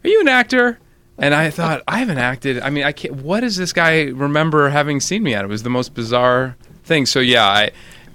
[0.04, 0.78] "Are you an actor?"
[1.18, 2.60] And I thought I haven't acted.
[2.60, 3.16] I mean, I can't.
[3.16, 5.44] What does this guy remember having seen me at?
[5.44, 7.04] It was the most bizarre thing.
[7.04, 7.64] So yeah, I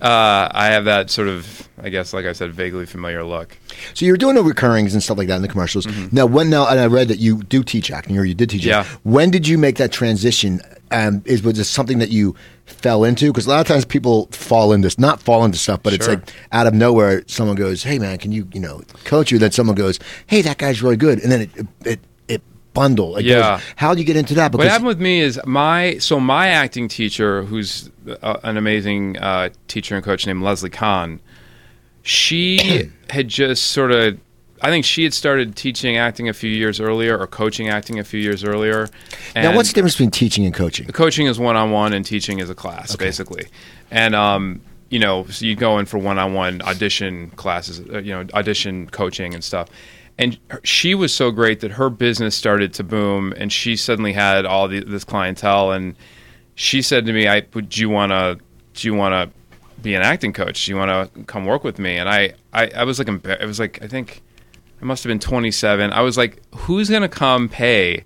[0.01, 3.57] uh, I have that sort of I guess like I said, vaguely familiar look.
[3.93, 5.85] So you're doing the recurrings and stuff like that in the commercials.
[6.11, 8.65] Now, when now, and I read that you do teach acting, or you did teach
[8.65, 8.71] it.
[8.71, 8.91] Mm-hmm.
[8.91, 8.97] Yeah.
[9.03, 10.61] When did you make that transition?
[10.91, 13.31] Um, is was this something that you fell into?
[13.31, 16.29] Because a lot of times people fall into not fall into stuff, but it's like
[16.51, 19.75] out of nowhere, someone goes, "Hey, man, can you you know coach you?" Then someone
[19.75, 21.49] goes, "Hey, that guy's really good," and then it
[21.85, 22.41] it it
[22.73, 23.13] bundle.
[23.13, 23.59] Like, Yeah.
[23.75, 24.51] How do you get into that?
[24.51, 27.89] because What happened with me is my so my acting teacher, who's
[28.21, 31.19] uh, an amazing uh, teacher and coach named Leslie Kahn,
[32.03, 34.17] she had just sort of.
[34.61, 38.03] I think she had started teaching acting a few years earlier, or coaching acting a
[38.03, 38.89] few years earlier.
[39.35, 40.87] now, what's the difference between teaching and coaching?
[40.87, 43.47] coaching is one on one, and teaching is a class, basically.
[43.91, 47.99] And um, you know, so you go in for one on one audition classes, uh,
[47.99, 49.67] you know, audition coaching and stuff.
[50.17, 54.13] And her- she was so great that her business started to boom, and she suddenly
[54.13, 55.71] had all the, this clientele.
[55.73, 55.95] And
[56.55, 58.39] she said to me, "I would you want to
[58.73, 60.65] do you want to be an acting coach?
[60.65, 63.41] Do you want to come work with me?" And I, I, I was like, embar-
[63.41, 64.21] it was like I think
[64.85, 65.91] I must have been 27.
[65.93, 68.05] I was like, who's gonna come pay?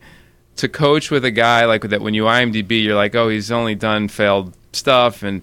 [0.60, 2.02] to coach with a guy like that?
[2.02, 5.42] When you IMDb you're like oh he's only done failed stuff and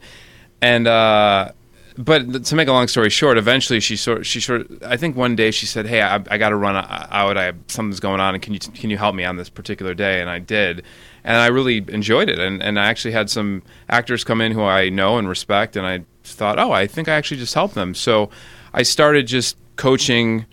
[0.61, 1.53] and uh
[1.97, 5.35] but to make a long story short eventually she sort she sort I think one
[5.35, 6.87] day she said hey I, I got to run out.
[7.11, 8.35] I have something's going on.
[8.35, 10.21] And can you can you help me on this particular day?
[10.21, 10.83] And I did.
[11.25, 12.39] And I really enjoyed it.
[12.39, 15.77] And and I actually had some actors come in who I know and respect.
[15.77, 17.95] And I thought oh I think I actually just helped them.
[17.95, 18.29] So
[18.75, 20.45] I started just coaching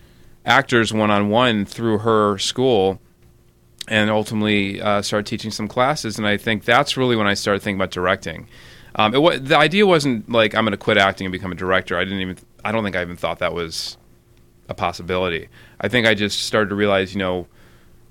[0.44, 3.00] actors one on one through her school
[3.88, 6.18] and ultimately uh, started teaching some classes.
[6.18, 8.48] And I think that's really when I started thinking about directing.
[8.96, 11.98] Um, it the idea wasn't like I'm going to quit acting and become a director.
[11.98, 12.38] I didn't even.
[12.64, 13.98] I don't think I even thought that was
[14.68, 15.48] a possibility.
[15.80, 17.46] I think I just started to realize, you know,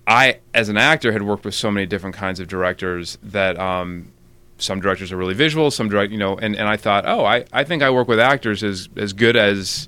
[0.06, 4.12] I as an actor had worked with so many different kinds of directors that um,
[4.58, 7.46] some directors are really visual, some direct, you know, and, and I thought, oh, I,
[7.54, 9.88] I think I work with actors as as good as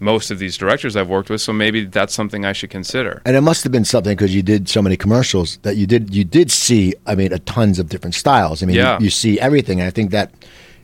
[0.00, 3.22] most of these directors I've worked with, so maybe that's something I should consider.
[3.24, 6.14] And it must have been something because you did so many commercials that you did
[6.14, 6.94] you did see.
[7.06, 8.62] I mean, a tons of different styles.
[8.62, 8.98] I mean, Yeah.
[8.98, 10.32] you, you see everything, and I think that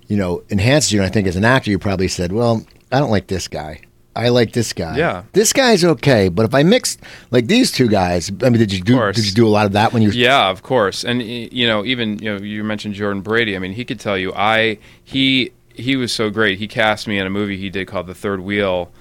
[0.08, 1.00] you know enhances you.
[1.00, 3.80] And I think as an actor, you probably said, "Well, I don't like this guy.
[4.16, 4.96] I like this guy.
[4.96, 5.24] Yeah.
[5.32, 6.28] this guy's okay.
[6.28, 7.00] But if I mixed
[7.32, 9.72] like these two guys, I mean, did you do did you do a lot of
[9.72, 10.08] that when you?
[10.10, 11.04] were Yeah, of course.
[11.04, 13.56] And you know, even you know, you mentioned Jordan Brady.
[13.56, 16.58] I mean, he could tell you I he he was so great.
[16.58, 18.92] He cast me in a movie he did called The Third Wheel,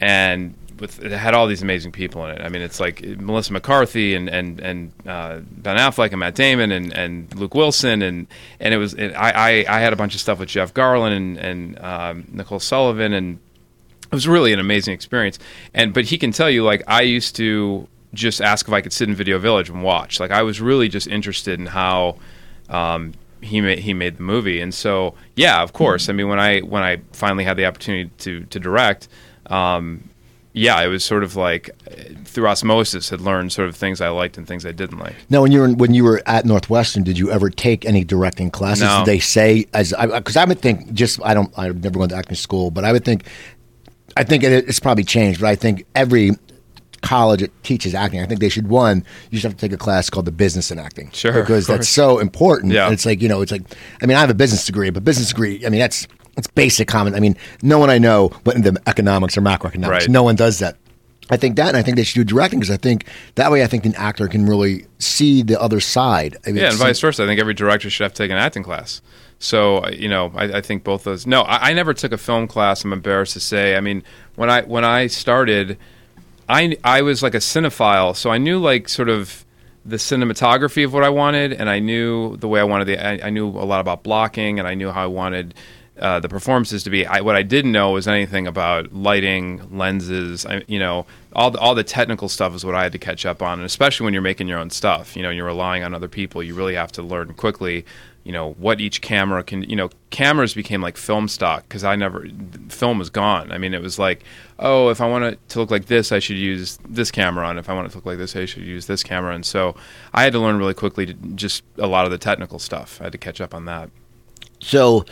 [0.00, 2.40] and with it had all these amazing people in it.
[2.40, 6.72] I mean, it's like Melissa McCarthy and and and uh, Ben Affleck and Matt Damon
[6.72, 8.26] and, and Luke Wilson and
[8.58, 11.38] and it was I, I I had a bunch of stuff with Jeff Garlin and
[11.38, 13.38] and um, Nicole Sullivan and
[14.04, 15.38] it was really an amazing experience.
[15.72, 18.92] And but he can tell you, like I used to just ask if I could
[18.92, 20.18] sit in Video Village and watch.
[20.18, 22.16] Like I was really just interested in how
[22.68, 24.60] um, he made he made the movie.
[24.60, 26.08] And so yeah, of course.
[26.08, 29.08] I mean, when I when I finally had the opportunity to to direct.
[29.50, 30.10] Um,
[30.52, 31.70] yeah, it was sort of like
[32.24, 35.14] through osmosis had learned sort of things I liked and things I didn't like.
[35.28, 38.50] Now, when you were when you were at Northwestern, did you ever take any directing
[38.50, 38.84] classes?
[38.84, 38.98] No.
[38.98, 42.16] Did they say as because I, would think just I don't I've never gone to
[42.16, 43.26] acting school, but I would think
[44.16, 46.32] I think it, it's probably changed, but I think every
[47.00, 49.78] college that teaches acting, I think they should one you should have to take a
[49.78, 52.72] class called the business in acting, Sure, because that's so important.
[52.72, 52.86] Yeah.
[52.86, 53.62] And it's like you know, it's like
[54.02, 56.88] I mean, I have a business degree, but business degree, I mean, that's it's basic
[56.88, 57.14] common.
[57.14, 59.88] I mean, no one I know went into economics or macroeconomics.
[59.88, 60.08] Right.
[60.08, 60.76] No one does that.
[61.30, 63.04] I think that, and I think they should do directing because I think
[63.36, 66.36] that way, I think an actor can really see the other side.
[66.44, 67.22] I mean, Yeah, and vice versa.
[67.22, 69.00] I think every director should have to take an acting class
[69.38, 71.26] So you know, I, I think both those.
[71.26, 72.84] No, I, I never took a film class.
[72.84, 73.76] I'm embarrassed to say.
[73.76, 74.02] I mean,
[74.34, 75.78] when I when I started,
[76.48, 79.44] I I was like a cinephile, so I knew like sort of
[79.84, 82.98] the cinematography of what I wanted, and I knew the way I wanted the.
[82.98, 85.54] I, I knew a lot about blocking, and I knew how I wanted
[86.00, 87.06] uh, the performances to be.
[87.06, 90.46] I, what I didn't know was anything about lighting, lenses.
[90.46, 93.26] I, you know, all the, all the technical stuff is what I had to catch
[93.26, 95.16] up on, and especially when you're making your own stuff.
[95.16, 96.42] You know, you're relying on other people.
[96.42, 97.84] You really have to learn quickly.
[98.24, 99.62] You know what each camera can.
[99.62, 102.26] You know, cameras became like film stock because I never
[102.68, 103.52] film was gone.
[103.52, 104.24] I mean, it was like,
[104.58, 107.58] oh, if I want it to look like this, I should use this camera, and
[107.58, 109.34] if I want it to look like this, I should use this camera.
[109.34, 109.74] And so
[110.14, 112.98] I had to learn really quickly to just a lot of the technical stuff.
[113.00, 113.90] I had to catch up on that.
[114.60, 115.06] So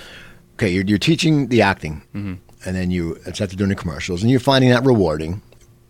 [0.59, 2.35] okay, you're, you're teaching the acting, mm-hmm.
[2.67, 5.41] and then you it's after doing the commercials, and you're finding that rewarding.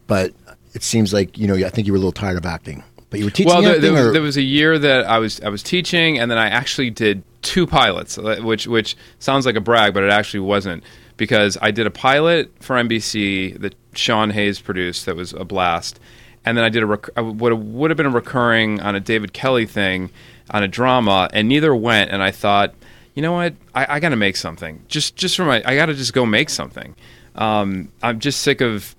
[0.07, 0.33] But
[0.75, 2.85] it seems like you know I think you were a little tired of acting.
[3.11, 3.53] But you were teaching.
[3.53, 6.19] Well, there, acting, there, was, there was a year that I was I was teaching,
[6.19, 10.05] and then I actually did two pilots, uh, which which sounds like a brag, but
[10.05, 10.85] it actually wasn't
[11.17, 15.99] because I did a pilot for NBC that Sean Hayes produced that was a blast,
[16.45, 19.33] and then I did a rec- what would have been a recurring on a David
[19.33, 20.11] Kelley thing
[20.51, 22.11] on a drama, and neither went.
[22.11, 22.75] And I thought
[23.19, 23.55] you know what?
[23.75, 24.81] I, I got to make something.
[24.87, 26.95] Just just for my, I got to just go make something.
[27.35, 28.95] Um, I'm just sick of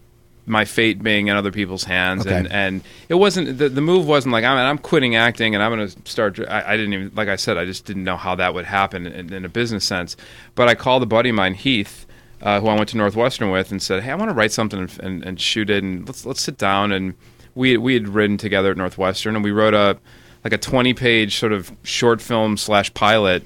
[0.45, 2.35] my fate being in other people's hands, okay.
[2.35, 5.73] and and it wasn't the, the move wasn't like I'm I'm quitting acting and I'm
[5.73, 6.37] going to start.
[6.37, 9.07] I, I, didn't even like I said I just didn't know how that would happen
[9.07, 10.17] in, in a business sense.
[10.53, 12.05] But I called a buddy of mine, Heath,
[12.41, 14.81] uh, who I went to Northwestern with, and said, "Hey, I want to write something
[14.81, 17.13] and, and, and shoot it, and let's let's sit down." And
[17.55, 19.97] we we had ridden together at Northwestern, and we wrote a
[20.43, 23.45] like a 20 page sort of short film slash pilot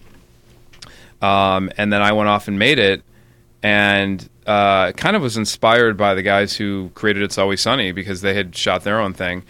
[1.23, 3.01] um, and then I went off and made it,
[3.63, 8.19] and uh, kind of was inspired by the guys who created It's Always Sunny because
[8.19, 9.43] they had shot their own thing,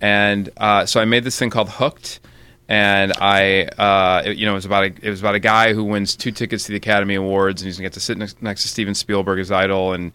[0.00, 2.18] and uh, so I made this thing called Hooked,
[2.68, 5.72] and I, uh, it, you know, it was about a, it was about a guy
[5.72, 8.42] who wins two tickets to the Academy Awards, and he's gonna get to sit next,
[8.42, 10.10] next to Steven Spielberg as idol, and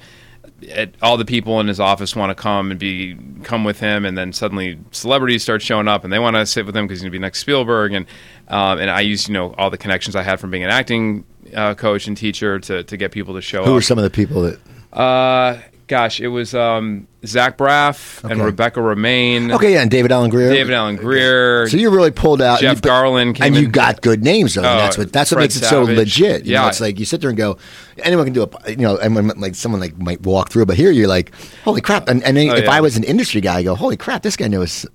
[0.61, 4.05] it, all the people in his office want to come and be come with him,
[4.05, 6.99] and then suddenly celebrities start showing up, and they want to sit with him because
[6.99, 8.05] he's gonna be next Spielberg, and
[8.47, 11.25] um, and I used, you know, all the connections I had from being an acting
[11.53, 13.67] uh, coach and teacher to, to get people to show Who up.
[13.67, 14.59] Who were some of the people that?
[14.93, 18.33] Uh, gosh, it was um, Zach Braff okay.
[18.33, 19.53] and Rebecca Romijn.
[19.53, 20.49] Okay, yeah, and David Alan Grier.
[20.49, 21.67] David Alan Grier.
[21.67, 24.61] So you really pulled out Jeff you, Garlin, and you got good names though.
[24.61, 26.45] Oh, that's what that's what makes it so legit.
[26.45, 27.57] You yeah, know, it's like you sit there and go,
[27.99, 30.77] anyone can do a you know, and when, like someone like might walk through, but
[30.77, 32.07] here you're like, holy crap!
[32.07, 32.71] And, and then, oh, if yeah.
[32.71, 34.85] I was an industry guy, I go, holy crap, this guy knows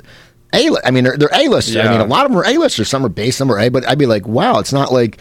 [0.52, 0.70] a.
[0.84, 1.76] I mean, they're, they're A listers.
[1.76, 1.88] Yeah.
[1.88, 2.88] I mean, a lot of them are A listers.
[2.88, 3.68] Some are B, some are A.
[3.68, 5.20] But I'd be like, wow, it's not like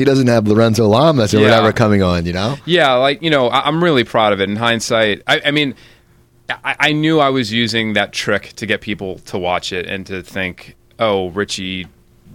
[0.00, 1.44] he doesn't have Lorenzo Lamas or yeah.
[1.44, 2.24] whatever coming on.
[2.24, 2.56] You know?
[2.64, 4.48] Yeah, like you know, I, am really proud of it.
[4.48, 5.74] In hindsight, I, I mean,
[6.48, 10.06] I, I, knew I was using that trick to get people to watch it and
[10.06, 11.86] to think, oh, Richie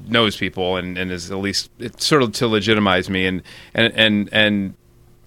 [0.08, 3.42] knows people and, and is at least sort of to legitimize me and
[3.74, 4.76] and and and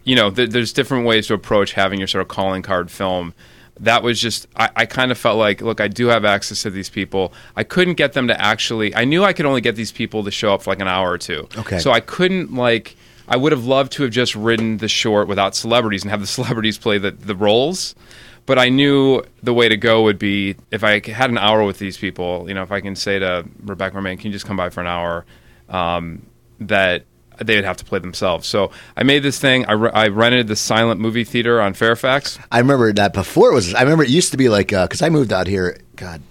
[0.04, 3.34] you know, th- there's different ways to approach having your sort of calling card film
[3.80, 6.70] that was just I, I, kind of felt like look i do have access to
[6.70, 7.32] these people.
[7.56, 10.30] I couldn't get them to actually i knew i could only get these people to
[10.30, 11.48] show up for like an hour or two.
[11.56, 11.78] Okay.
[11.78, 12.96] So i couldn't like
[13.28, 16.26] i would have loved to have just written the short without celebrities and have the
[16.38, 17.94] celebrities play the, the roles.
[18.46, 21.78] But i knew the way to go would be if i had an hour with
[21.78, 24.56] these people you know if i can say to rebecca Romijn, can you just come
[24.56, 25.26] by for an hour?
[25.68, 26.22] Um,
[26.60, 27.04] that
[27.38, 28.46] they would have to play themselves.
[28.46, 29.64] So I made this thing.
[29.66, 32.38] I, re- I rented the silent movie theater on Fairfax.
[32.50, 33.74] I remember that before it was.
[33.74, 35.78] I remember it used to be like because uh, I moved out here.
[35.96, 36.22] God,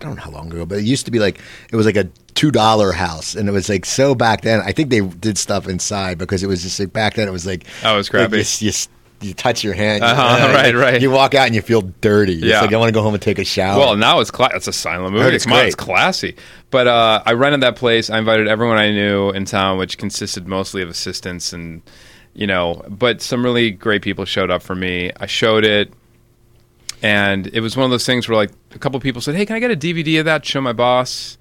[0.00, 1.96] I don't know how long ago, but it used to be like it was like
[1.96, 4.60] a two dollar house, and it was like so back then.
[4.60, 7.28] I think they did stuff inside because it was just like back then.
[7.28, 8.38] It was like oh, it was crappy.
[8.38, 8.72] Like, you, you,
[9.20, 11.02] you touch your hand, uh-huh, uh, right, right.
[11.02, 12.34] You walk out and you feel dirty.
[12.34, 13.78] It's yeah, like I want to go home and take a shower.
[13.78, 15.34] Well, now it's cla- it's a silent movie.
[15.34, 15.66] It's, great.
[15.66, 16.36] it's classy.
[16.70, 18.10] But uh, I rented that place.
[18.10, 21.82] I invited everyone I knew in town, which consisted mostly of assistants and
[22.34, 25.10] you know, but some really great people showed up for me.
[25.18, 25.92] I showed it,
[27.02, 29.56] and it was one of those things where like a couple people said, "Hey, can
[29.56, 31.38] I get a DVD of that?" Show my boss,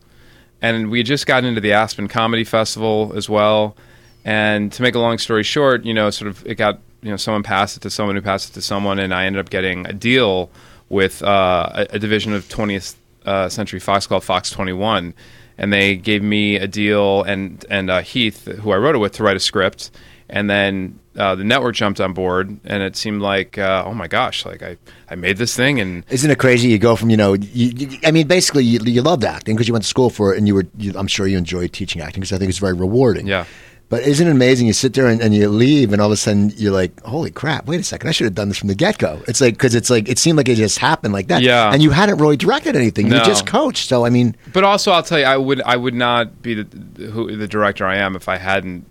[0.62, 3.78] and we just got into the Aspen Comedy Festival as well.
[4.26, 7.18] And to make a long story short, you know, sort of it got you know
[7.18, 9.86] someone passed it to someone who passed it to someone, and I ended up getting
[9.86, 10.50] a deal
[10.90, 15.14] with uh, a, a, division of 20th uh, Century Fox called Fox 21,
[15.58, 19.14] and they gave me a deal and and uh, Heath, who I wrote it with,
[19.14, 19.92] to write a script,
[20.30, 24.08] and then uh, the network jumped on board, and it seemed like, uh, oh my
[24.08, 24.78] gosh, like I,
[25.10, 26.70] I made this thing, and isn't it crazy?
[26.70, 29.68] You go from you know, you, you, I mean, basically, you, you loved acting because
[29.68, 32.02] you went to school for it, and you were, you, I'm sure you enjoyed teaching
[32.02, 33.28] acting because I think it's very rewarding.
[33.28, 33.46] Yeah.
[33.90, 34.68] But isn't it amazing?
[34.68, 37.32] You sit there and, and, you leave, and all of a sudden you're like, "Holy
[37.32, 37.66] crap!
[37.66, 38.08] Wait a second!
[38.08, 40.20] I should have done this from the get go." It's like because it's like it
[40.20, 41.42] seemed like it just happened like that.
[41.42, 41.74] Yeah.
[41.74, 43.10] And you hadn't really directed anything.
[43.10, 43.18] No.
[43.18, 43.90] You just coached.
[43.90, 47.08] So I mean, but also I'll tell you, I would I would not be the
[47.08, 48.86] who, the director I am if I hadn't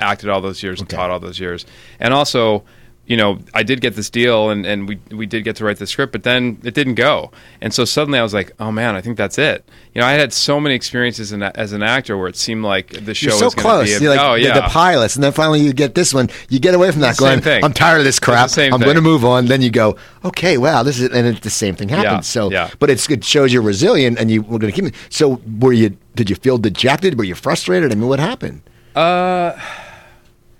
[0.00, 1.66] acted all those years and taught all those years,
[1.98, 2.64] and also.
[3.10, 5.78] You know, I did get this deal, and, and we we did get to write
[5.78, 8.94] the script, but then it didn't go, and so suddenly I was like, "Oh man,
[8.94, 12.16] I think that's it." You know, I had so many experiences in, as an actor
[12.16, 13.98] where it seemed like the show You're so was close.
[13.98, 14.04] be.
[14.04, 16.30] You're like oh yeah, the, pilots, and then finally you get this one.
[16.50, 17.64] You get away from that, going, thing.
[17.64, 18.48] "I'm tired of this crap.
[18.48, 21.42] the I'm going to move on." Then you go, "Okay, wow, this is," and it,
[21.42, 22.06] the same thing happens.
[22.12, 22.70] Yeah, So, yeah.
[22.78, 24.84] but it's, it shows you're resilient, and you we're going to keep.
[24.84, 24.94] it.
[25.08, 25.96] So, were you?
[26.14, 27.18] Did you feel dejected?
[27.18, 27.90] Were you frustrated?
[27.90, 28.62] I mean, what happened?
[28.94, 29.58] Uh,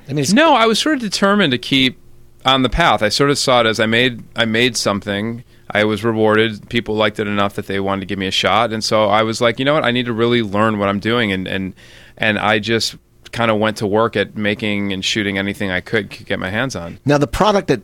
[0.09, 2.01] I mean, no, I was sort of determined to keep
[2.45, 3.03] on the path.
[3.03, 5.45] I sort of saw it as I made I made something.
[5.73, 6.69] I was rewarded.
[6.69, 9.23] People liked it enough that they wanted to give me a shot, and so I
[9.23, 11.75] was like, you know what, I need to really learn what I'm doing, and and
[12.17, 12.97] and I just
[13.33, 16.51] kind of went to work at making and shooting anything I could, could get my
[16.51, 16.99] hands on.
[17.05, 17.81] now the product that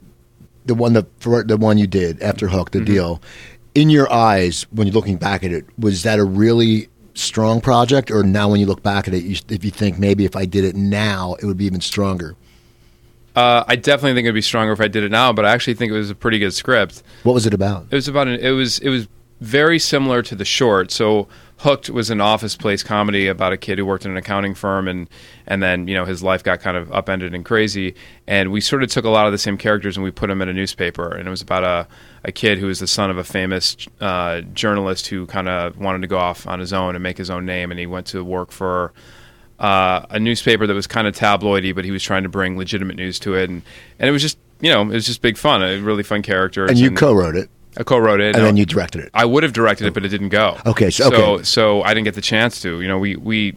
[0.65, 2.85] the one the for the one you did after Hook, Mm-hmm.
[2.85, 3.23] the deal,
[3.77, 8.11] in your eyes when you're looking back at it, was that a really strong project,
[8.11, 10.45] or now when you look back at it, you, if you think maybe if I
[10.45, 12.35] did it now, it would be even stronger?
[13.37, 15.75] Uh, I definitely think it'd be stronger if I did it now, but I actually
[15.75, 17.03] think it was a pretty good script.
[17.23, 17.87] What was it about?
[17.91, 19.09] It was about an, it was it was
[19.41, 20.91] very similar to the short.
[20.91, 24.55] So Hooked was an office place comedy about a kid who worked in an accounting
[24.55, 25.09] firm and
[25.47, 27.95] and then you know his life got kind of upended and crazy.
[28.27, 30.41] And we sort of took a lot of the same characters and we put them
[30.41, 31.15] in a newspaper.
[31.15, 31.87] And it was about a
[32.25, 36.01] a kid who was the son of a famous uh, journalist who kind of wanted
[36.01, 37.71] to go off on his own and make his own name.
[37.71, 38.95] And he went to work for
[39.59, 42.97] uh, a newspaper that was kind of tabloidy, but he was trying to bring legitimate
[42.97, 43.63] news to it, and
[43.99, 46.67] and it was just you know it was just big fun, a really fun character.
[46.67, 49.11] And you co-wrote it, I co-wrote it, and then you directed it.
[49.15, 50.59] I would have directed it, but it didn't go.
[50.67, 52.81] Okay, so- so so I didn't get the chance to.
[52.81, 53.57] You know, we we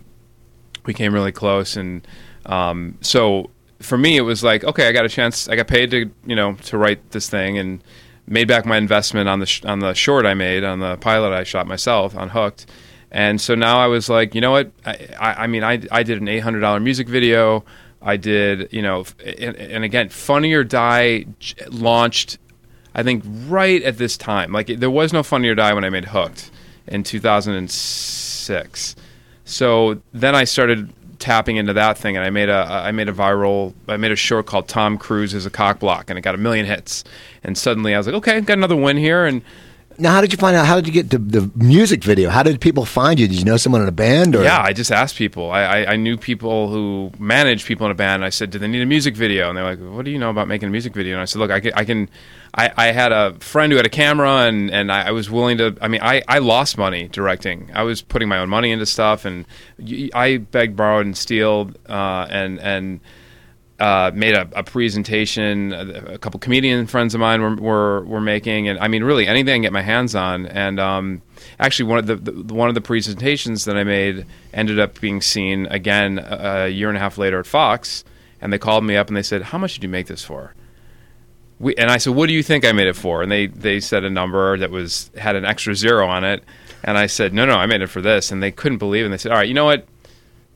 [0.85, 2.07] we came really close, and
[2.45, 5.47] um, so for me, it was like, okay, I got a chance.
[5.49, 7.83] I got paid to you know to write this thing, and
[8.27, 11.33] made back my investment on the sh- on the short I made on the pilot
[11.33, 12.67] I shot myself on Hooked.
[13.11, 14.71] And so now I was like, you know what?
[14.85, 17.63] I, I, I mean, I, I did an eight hundred dollar music video.
[18.01, 21.25] I did, you know, and, and again, Funny or Die
[21.69, 22.37] launched
[22.93, 24.51] I think right at this time.
[24.51, 26.51] Like there was no Funny or Die when I made Hooked
[26.87, 28.95] in 2006.
[29.45, 33.13] So then I started tapping into that thing, and I made a I made a
[33.13, 36.35] viral I made a short called Tom Cruise is a cock block, and it got
[36.35, 37.03] a million hits.
[37.43, 39.41] And suddenly I was like, okay, I've got another win here, and
[39.99, 40.65] Now, how did you find out?
[40.65, 42.29] How did you get the, the music video?
[42.29, 43.27] How did people find you?
[43.27, 44.33] Did you know someone in a band?
[44.33, 45.51] Or Yeah, I just asked people.
[45.51, 48.21] I, I, I knew people who managed people in a band.
[48.21, 50.17] And I said, "Do they need a music video?" And they're like, "What do you
[50.17, 52.09] know about making a music video?" And I said, "Look, I can." I, can,
[52.53, 55.75] I, I had a friend who had a camera, and, and I, was willing to.
[55.81, 57.69] I mean, I, I lost money directing.
[57.75, 59.45] I was putting my own money into stuff, and
[60.13, 63.01] I begged, borrowed, and stealed, uh, and and
[63.79, 65.73] uh, made a, a presentation.
[65.73, 69.51] A, couple comedian friends of mine were, were were making, and I mean, really anything
[69.51, 70.47] I can get my hands on.
[70.47, 71.21] And um,
[71.59, 75.21] actually, one of the, the one of the presentations that I made ended up being
[75.21, 78.03] seen again a, a year and a half later at Fox.
[78.41, 80.53] And they called me up and they said, "How much did you make this for?"
[81.59, 83.79] We, and I said, "What do you think I made it for?" And they they
[83.79, 86.43] said a number that was had an extra zero on it.
[86.83, 89.05] And I said, "No, no, I made it for this." And they couldn't believe it.
[89.05, 89.85] And they said, "All right, you know what?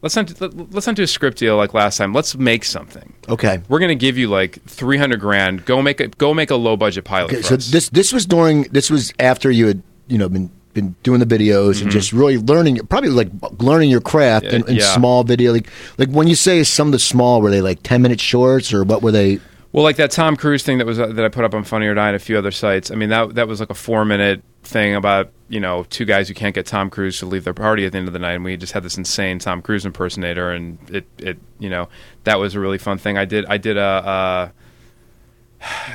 [0.04, 2.14] Let's not let, let's not do a script deal like last time.
[2.14, 3.62] Let's make something." Okay.
[3.70, 6.76] we're going to give you like 300 grand go make a go make a low
[6.78, 7.72] budget pilot Okay, so us.
[7.72, 11.26] this this was during this was after you had you know been been doing the
[11.26, 13.30] videos and just really learning probably like
[13.62, 14.76] learning your craft in, in Mm-hmm.
[14.76, 14.94] yeah.
[14.96, 18.02] small video like like when you say some of the small were they like 10
[18.02, 19.40] minute shorts or what were they
[19.72, 21.86] well like that tom cruise thing that was uh, that i put up on funny
[21.88, 24.04] or die and a few other sites i mean that that was like a four
[24.04, 27.54] minute thing about you know two guys who can't get tom cruise to leave their
[27.54, 29.86] party at the end of the night and we just had this insane tom cruise
[29.86, 31.90] impersonator and it it you know
[32.24, 34.50] that was a really fun thing i did i did a uh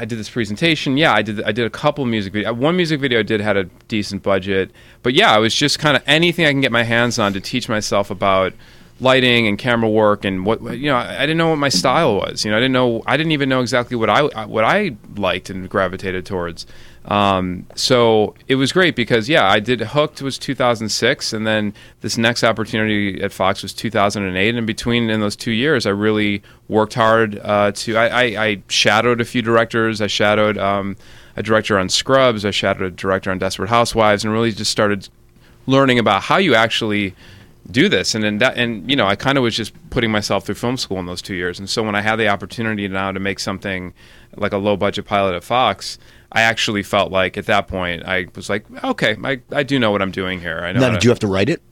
[0.01, 0.97] did this presentation.
[0.97, 1.43] Yeah, I did.
[1.43, 2.53] I did a couple music video.
[2.53, 4.71] One music video I did had a decent budget,
[5.03, 7.41] but yeah, I was just kind of anything I can get my hands on to
[7.41, 8.53] teach myself about
[9.01, 10.97] lighting and camera work and what you know.
[10.97, 12.45] I, I didn't know what my style was.
[12.45, 13.03] You know, I didn't know.
[13.07, 16.67] I didn't even know exactly what I what I liked and gravitated towards.
[17.09, 22.19] Um, so it was great because yeah, I did Hooked was 2006, and then this
[22.19, 24.55] next opportunity at Fox was 2008.
[24.55, 27.97] And between in those two years, I really worked hard uh, to.
[27.97, 30.03] I, I, I shadowed a few directors.
[30.03, 30.97] I shadowed um,
[31.35, 32.45] a director on Scrubs.
[32.45, 35.09] I shadowed a director on Desperate Housewives, and really just started
[35.67, 37.15] learning about how you actually
[37.71, 40.47] do this and then that and you know I kind of was just putting myself
[40.47, 43.13] through film school in those two years and so when I had the opportunity now
[43.13, 43.93] to make something
[44.37, 45.99] like a low budget pilot at Fox
[46.31, 49.91] I actually felt like at that point I was like okay I, I do know
[49.91, 51.63] what I'm doing here I know now did to- you have to write it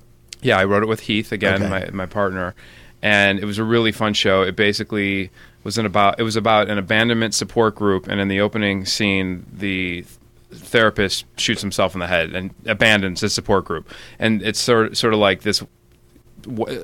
[0.43, 1.69] yeah, I wrote it with Heath again, Okay.
[1.71, 2.55] my my partner,
[3.03, 4.43] and it was a really fun show.
[4.43, 5.31] It basically
[5.65, 9.47] was an about it was about an abandonment support group, and in the opening scene,
[9.53, 10.05] the
[10.53, 15.15] therapist shoots himself in the head and abandons his support group, and it's sort sort
[15.15, 15.65] of like this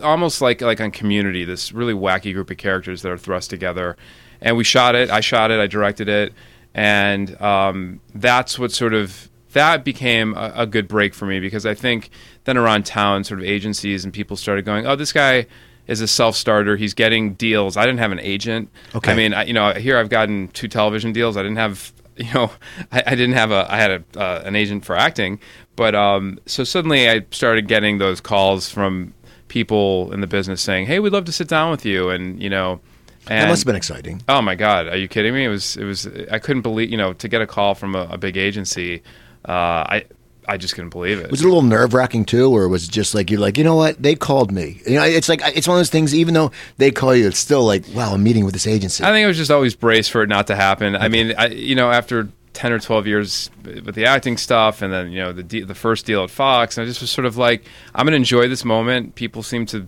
[0.03, 3.97] almost like like on Community, this really wacky group of characters that are thrust together.
[4.41, 5.09] And we shot it.
[5.11, 5.61] I shot it.
[5.61, 6.33] I directed it,
[6.75, 11.67] and um, that's what sort of that became a, a good break for me because
[11.67, 12.11] I think
[12.45, 15.47] then around town, sort of agencies and people started going, "Oh, this guy."
[15.87, 16.77] is a self starter.
[16.77, 17.77] He's getting deals.
[17.77, 18.71] I didn't have an agent.
[18.95, 19.13] Okay.
[19.13, 21.37] I mean, I, you know, here I've gotten two television deals.
[21.37, 22.51] I didn't have, you know,
[22.91, 23.67] I, I didn't have a.
[23.69, 25.41] I had a, uh, an agent for acting,
[25.77, 29.15] but um, so suddenly I started getting those calls from
[29.49, 32.51] people in the business saying, "Hey, we'd love to sit down with you," and you
[32.51, 32.81] know.
[33.29, 34.23] And, That must have been exciting.
[34.29, 34.89] Oh my God!
[34.89, 35.45] Are you kidding me?
[35.45, 35.77] It was.
[35.77, 36.09] It was.
[36.31, 36.91] I couldn't believe.
[36.91, 39.03] You know, to get a call from a, a big agency,
[39.49, 40.05] uh, I.
[40.49, 41.31] I just couldn't believe it.
[41.31, 43.63] Was it a little nerve wracking too, or was it just like you're like, you
[43.63, 44.03] know what?
[44.03, 44.83] They called me.
[44.85, 46.13] You know, it's like it's one of those things.
[46.17, 49.05] Even though they call you, it's still like, wow, I'm meeting with this agency.
[49.05, 50.97] I think I was just always braced for it not to happen.
[50.97, 54.93] I mean, I, you know, after ten or twelve years with the acting stuff, and
[54.93, 57.25] then you know the de- the first deal at Fox, and I just was sort
[57.25, 57.65] of like,
[57.95, 59.15] I'm gonna enjoy this moment.
[59.15, 59.87] People seem to,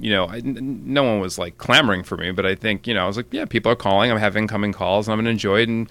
[0.00, 3.04] you know, I, no one was like clamoring for me, but I think you know,
[3.04, 4.10] I was like, yeah, people are calling.
[4.10, 5.88] I'm having incoming calls, and I'm gonna enjoy it and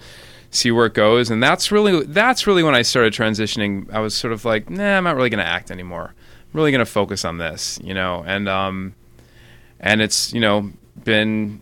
[0.50, 1.30] see where it goes.
[1.30, 3.90] And that's really that's really when I started transitioning.
[3.92, 6.14] I was sort of like, nah, I'm not really gonna act anymore.
[6.14, 8.94] I'm really gonna focus on this, you know, and um,
[9.80, 10.70] and it's you know
[11.04, 11.60] been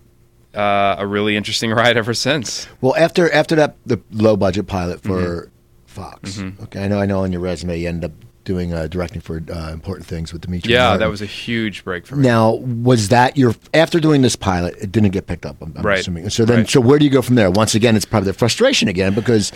[0.55, 2.67] uh, a really interesting ride ever since.
[2.81, 5.47] well, after after that, the low budget pilot for Mm-hmm.
[5.87, 6.39] Fox.
[6.39, 7.01] Okay, I know.
[7.01, 7.25] I know.
[7.25, 8.13] On your resume, you end up
[8.45, 10.73] doing uh, directing for uh, important things with Demetri.
[10.73, 11.01] Yeah, Martin.
[11.01, 12.23] that was a huge break for me.
[12.27, 14.75] Now, was that your after doing this pilot?
[14.81, 15.57] It didn't get picked up.
[15.61, 16.01] I'm, I'm Right.
[16.01, 16.29] assuming.
[16.31, 16.69] So then, Right.
[16.71, 17.51] so where do you go from there?
[17.51, 19.53] Once again, it's probably the frustration again because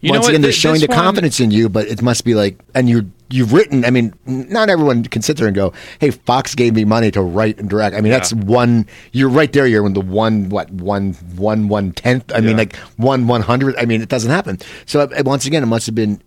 [0.00, 0.30] You know once what?
[0.30, 2.88] again they're Th- showing the one- confidence in you, but it must be like, and
[2.88, 3.84] you you've written.
[3.84, 7.20] I mean, not everyone can sit there and go, "Hey, Fox gave me money to
[7.22, 8.86] write and direct." I mean, that's one.
[9.12, 9.66] You're right there.
[9.66, 12.32] You're in the one what one one one tenth.
[12.34, 13.76] I mean, like one one hundred.
[13.76, 14.58] I mean, it doesn't happen.
[14.86, 16.20] So uh, once again, it must have been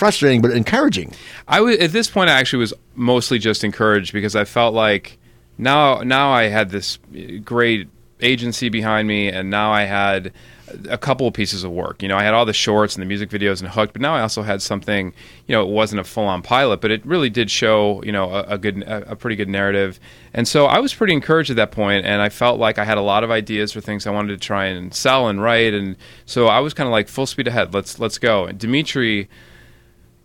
[0.00, 1.12] frustrating but encouraging.
[1.46, 2.30] I was at this point.
[2.30, 5.18] I actually was mostly just encouraged because I felt like
[5.58, 6.98] now now I had this
[7.44, 7.86] great
[8.22, 10.32] agency behind me, and now I had
[10.88, 12.00] a couple of pieces of work.
[12.02, 14.14] You know, I had all the shorts and the music videos and hooked, but now
[14.14, 15.12] I also had something.
[15.46, 18.02] You know, it wasn't a full on pilot, but it really did show.
[18.02, 20.00] You know, a, a good, a, a pretty good narrative,
[20.32, 22.96] and so I was pretty encouraged at that point, and I felt like I had
[22.96, 25.96] a lot of ideas for things I wanted to try and sell and write, and
[26.24, 27.74] so I was kind of like full speed ahead.
[27.74, 28.46] Let's let's go.
[28.46, 29.28] And Demetri.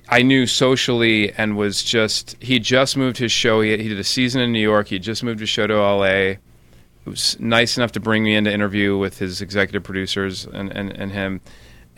[0.07, 3.61] I knew socially and was just he just moved his show.
[3.61, 4.87] He, he did a season in New York.
[4.87, 6.31] He just moved his show to L.A.
[6.31, 6.39] It
[7.05, 10.91] was nice enough to bring me in to interview with his executive producers and and,
[10.91, 11.41] and him.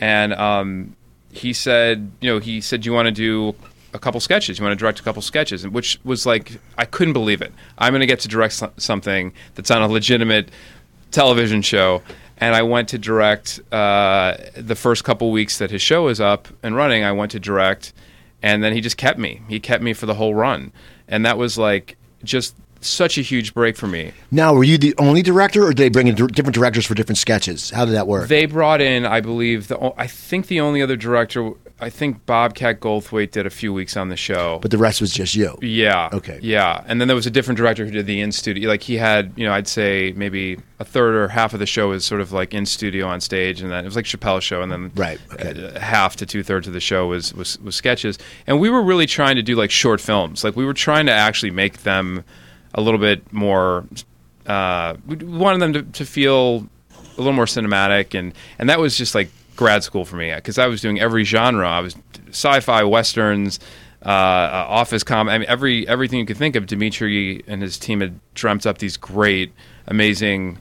[0.00, 0.96] And um,
[1.30, 3.54] he said, you know, he said, "You want to do
[3.92, 4.58] a couple sketches?
[4.58, 7.52] You want to direct a couple sketches?" Which was like, I couldn't believe it.
[7.76, 10.50] I'm going to get to direct something that's on a legitimate
[11.10, 12.02] television show.
[12.40, 16.48] And I went to direct uh, the first couple weeks that his show was up
[16.62, 17.02] and running.
[17.04, 17.92] I went to direct,
[18.42, 19.42] and then he just kept me.
[19.48, 20.72] He kept me for the whole run,
[21.08, 24.12] and that was like just such a huge break for me.
[24.30, 27.18] Now, were you the only director, or did they bring in different directors for different
[27.18, 27.70] sketches?
[27.70, 28.28] How did that work?
[28.28, 31.50] They brought in, I believe, the o- I think the only other director,
[31.80, 34.58] I think Bobcat Goldthwait did a few weeks on the show.
[34.62, 35.56] but the rest was just you.
[35.62, 36.08] Yeah.
[36.12, 36.38] Okay.
[36.42, 38.68] Yeah, and then there was a different director who did the in studio.
[38.68, 41.88] Like he had, you know, I'd say maybe a third or half of the show
[41.88, 44.62] was sort of like in studio on stage, and then it was like Chappelle's show,
[44.62, 45.78] and then Right, okay.
[45.80, 48.18] half to two thirds of the show was, was was sketches.
[48.46, 50.42] And we were really trying to do like short films.
[50.44, 52.24] Like we were trying to actually make them
[52.78, 53.84] a little bit more.
[54.46, 58.96] Uh, we wanted them to, to feel a little more cinematic, and and that was
[58.96, 61.68] just like grad school for me because I was doing every genre.
[61.68, 61.96] I was
[62.28, 63.58] sci-fi, westerns,
[64.04, 65.28] uh, uh, office com.
[65.28, 66.66] I mean, every everything you could think of.
[66.66, 69.52] Demetri and his team had dreamt up these great,
[69.88, 70.58] amazing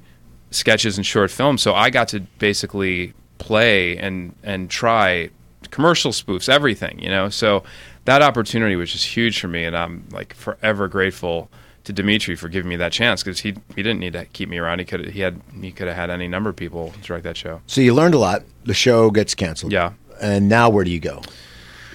[0.49, 1.61] sketches and short films.
[1.61, 5.29] So I got to basically play and and try
[5.69, 6.99] commercial spoofs, everything.
[6.99, 7.63] You know, so
[8.05, 11.51] that opportunity was just huge for me, and I'm like forever grateful
[11.87, 14.57] to Demetri for giving me that chance because he he didn't need to keep me
[14.57, 14.79] around.
[14.79, 17.61] He could he had he could have had any number of people direct that show.
[17.65, 18.43] So you learned a lot.
[18.65, 19.71] The show gets canceled.
[19.71, 19.93] Yeah.
[20.21, 21.21] And now where do you go?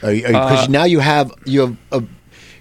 [0.01, 2.03] Because uh, now you have you have a,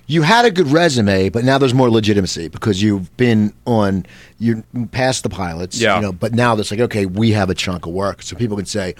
[0.07, 4.05] you had a good resume, but now there's more legitimacy because you've been on
[4.37, 5.79] you passed the pilots.
[5.79, 5.95] Yeah.
[5.95, 8.57] You know, but now it's like okay, we have a chunk of work, so people
[8.57, 8.93] can say.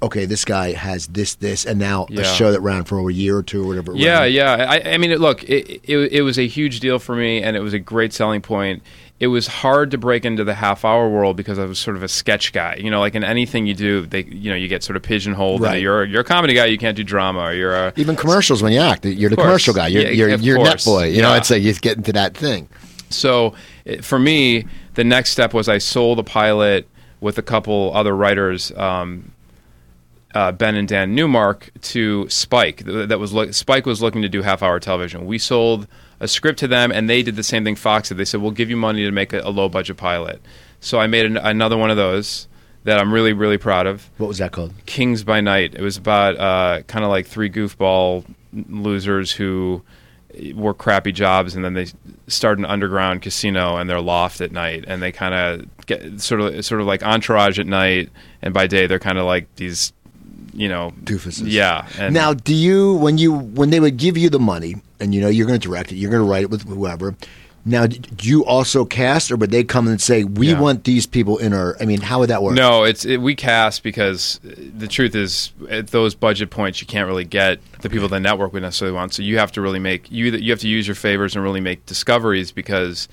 [0.00, 2.20] Okay, this guy has this, this, and now Yeah.
[2.20, 3.92] a show that ran for a year or two or whatever.
[3.92, 4.32] it Yeah, ran.
[4.32, 4.66] yeah.
[4.68, 7.60] I, I mean, look, it, it it was a huge deal for me, and it
[7.60, 8.82] was a great selling point.
[9.20, 12.04] It was hard to break into the half hour world because I was sort of
[12.04, 12.76] a sketch guy.
[12.80, 15.62] You know, like in anything you do, they you know you get sort of pigeonholed.
[15.62, 15.82] Right.
[15.82, 17.52] You're you're a comedy guy, you can't do drama.
[17.52, 19.46] You're a Even commercials when you act, you're the course.
[19.46, 19.88] commercial guy.
[19.88, 21.06] You're Yeah, you're, you're net boy.
[21.08, 21.38] You know, Yeah.
[21.38, 22.68] it's like you get into that thing.
[23.10, 23.54] So
[24.02, 26.86] for me, the next step was I sold a pilot
[27.20, 29.32] with a couple other writers um,
[30.38, 32.84] uh, Ben and Dan Newmark to Spike.
[32.84, 35.26] That was lo- Spike was looking to do half hour television.
[35.26, 35.88] We sold
[36.20, 38.18] a script to them, and they did the same thing Fox did.
[38.18, 40.40] They said, "We'll give you money to make a, a low budget pilot."
[40.78, 42.46] So I made an, another one of those
[42.84, 44.08] that I'm really really proud of.
[44.18, 44.74] What was that called?
[44.86, 45.74] Kings by Night.
[45.74, 49.82] It was about uh, kind of like three goofball losers who
[50.54, 51.86] work crappy jobs and then they
[52.28, 56.40] start an underground casino in their loft at night and they kind of get sort
[56.40, 58.10] of sort of like entourage at night
[58.42, 59.92] and by day they're kind of like these
[60.52, 61.44] you know doofuses.
[61.46, 61.86] Yeah.
[61.98, 65.20] And now, do you when you when they would give you the money and you
[65.20, 67.16] know you're going to direct it, you're going to write it with whoever.
[67.64, 70.60] Now, do you also cast, or would they come and say, "We yeah.
[70.60, 71.76] want these people in our"?
[71.80, 72.54] I mean, how would that work?
[72.54, 77.06] No, it's it, we cast because the truth is, at those budget points, you can't
[77.06, 79.12] really get the people the network would necessarily want.
[79.12, 81.60] So you have to really make you you have to use your favors and really
[81.60, 83.06] make discoveries because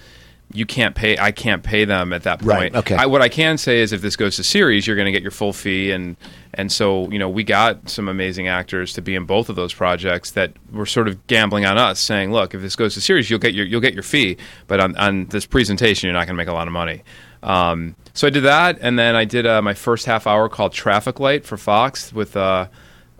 [0.54, 3.30] you can't pay i can't pay them at that point right, okay I, what i
[3.30, 5.92] can say is if this goes to series you're going to get your full fee
[5.92, 6.16] and
[6.56, 9.74] and so you know we got some amazing actors to be in both of those
[9.74, 13.30] projects that were sort of gambling on us saying look if this goes to series
[13.30, 14.38] you'll get your you'll get your fee
[14.68, 17.04] but on, on this presentation you're not going to make a lot of money
[17.44, 20.74] um, so i did that and then i did uh, my first half hour called
[20.74, 22.68] traffic light for fox with uh,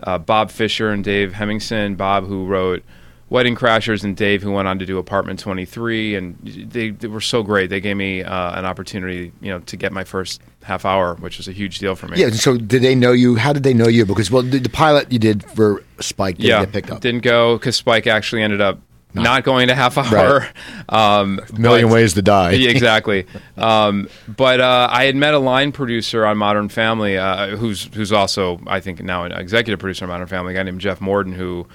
[0.00, 1.96] uh, bob fisher and dave Hemingson.
[1.96, 2.82] bob who wrote
[3.28, 7.20] Wedding Crashers and Dave, who went on to do Apartment 23, and they, they were
[7.20, 7.70] so great.
[7.70, 11.38] They gave me uh, an opportunity, you know, to get my first half hour, which
[11.38, 12.18] was a huge deal for me.
[12.18, 12.30] Yeah.
[12.30, 13.34] So, did they know you?
[13.34, 14.06] How did they know you?
[14.06, 17.00] Because well, the, the pilot you did for Spike didn't yeah, get picked up.
[17.00, 18.78] Didn't go because Spike actually ended up
[19.16, 20.46] not, not going to half hour.
[20.88, 21.20] Right.
[21.20, 22.52] Um, a million but, ways to die.
[22.52, 23.26] yeah, exactly.
[23.56, 28.12] Um, but uh, I had met a line producer on Modern Family, uh, who's who's
[28.12, 31.32] also I think now an executive producer on Modern Family, a guy named Jeff Morton,
[31.32, 31.66] who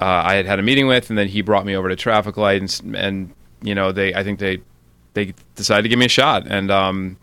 [0.00, 2.36] uh, I had had a meeting with, and then he brought me over to Traffic
[2.36, 4.60] Light, and, and you know they I think they
[5.14, 7.16] they decided to give me a shot, and um,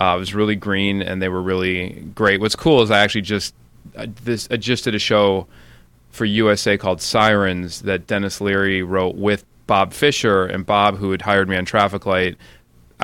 [0.00, 2.40] uh, it was really green, and they were really great.
[2.40, 3.54] What's cool is I actually just
[3.96, 5.46] uh, this I just did a show
[6.10, 11.22] for USA called Sirens that Denis Leary wrote with Bob Fisher, and Bob, who had
[11.22, 12.36] hired me on Traffic Light,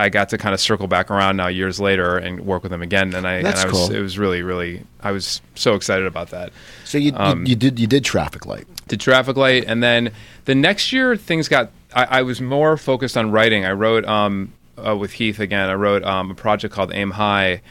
[0.00, 2.82] I got to kind of circle back around now years later and work with him
[2.82, 3.96] again, and I, That's and I was cool.
[3.96, 6.52] it was really really I was so excited about that.
[6.84, 10.12] So you, um, you, you did you did traffic light, did traffic light, and then
[10.44, 11.70] the next year things got.
[11.94, 13.64] I, I was more focused on writing.
[13.64, 15.68] I wrote um, uh, with Heath again.
[15.68, 17.62] I wrote um, a project called Aim High.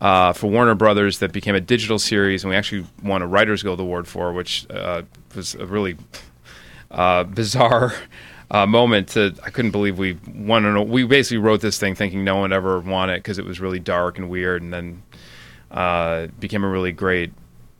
[0.00, 3.64] Uh, for Warner Brothers, that became a digital series, and we actually won a Writers
[3.64, 5.02] Guild Award for, which uh,
[5.34, 5.96] was a really
[6.92, 7.92] uh, bizarre
[8.50, 10.88] uh, moment to I couldn't believe we won.
[10.88, 13.78] We basically wrote this thing thinking no one ever won it because it was really
[13.78, 15.02] dark and weird, and then
[15.70, 17.32] uh, became a really great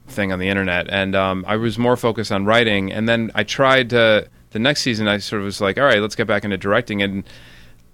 [0.08, 0.88] thing on the internet.
[0.90, 4.28] And um, I was more focused on writing, and then I tried to.
[4.50, 7.02] The next season, I sort of was like, all right, let's get back into directing,
[7.02, 7.24] and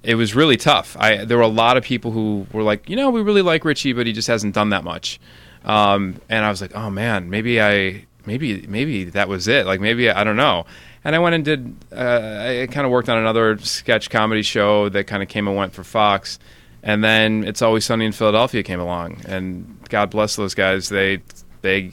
[0.05, 0.97] it was really tough.
[0.99, 3.65] I there were a lot of people who were like, you know, we really like
[3.65, 5.21] Richie, but he just hasn't done that much.
[5.65, 9.67] Um, and I was like, oh man, maybe I maybe maybe that was it.
[9.67, 10.65] Like maybe I don't know
[11.05, 11.77] and I went and did.
[11.93, 15.57] Uh, I kind of worked on another sketch comedy show that kind of came and
[15.57, 16.39] went for Fox,
[16.83, 20.89] and then It's Always Sunny in Philadelphia came along, and God bless those guys.
[20.89, 21.21] They
[21.63, 21.93] they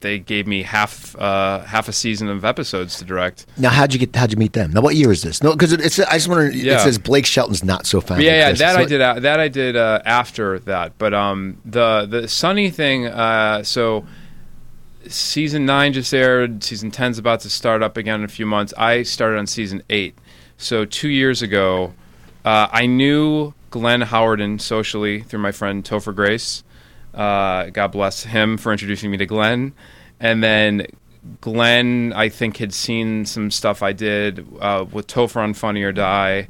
[0.00, 3.46] they gave me half uh, half a season of episodes to direct.
[3.56, 4.14] Now, how'd you get?
[4.14, 4.72] How'd you meet them?
[4.72, 5.42] Now, what year is this?
[5.42, 5.98] No, because it's.
[5.98, 6.50] I just wonder.
[6.50, 6.76] Yeah.
[6.76, 8.20] It says Blake Shelton's not so fast.
[8.22, 8.52] Yeah, yeah.
[8.52, 9.00] That I did.
[9.00, 10.98] Uh, that I did uh, after that.
[10.98, 13.06] But um, the the Sunny thing.
[13.06, 14.06] Uh, so
[15.08, 16.62] season nine just aired.
[16.62, 18.72] Season 10's about to start up again in a few months.
[18.76, 20.16] I started on season eight.
[20.56, 21.94] So two years ago,
[22.44, 26.64] uh, I knew Glenn Howerton socially through my friend Topher Grace.
[27.14, 29.72] Uh, God bless him for introducing me to Glenn.
[30.20, 30.86] And then
[31.40, 35.92] Glenn, I think, had seen some stuff I did uh, with Topher on Funny or
[35.92, 36.48] Die.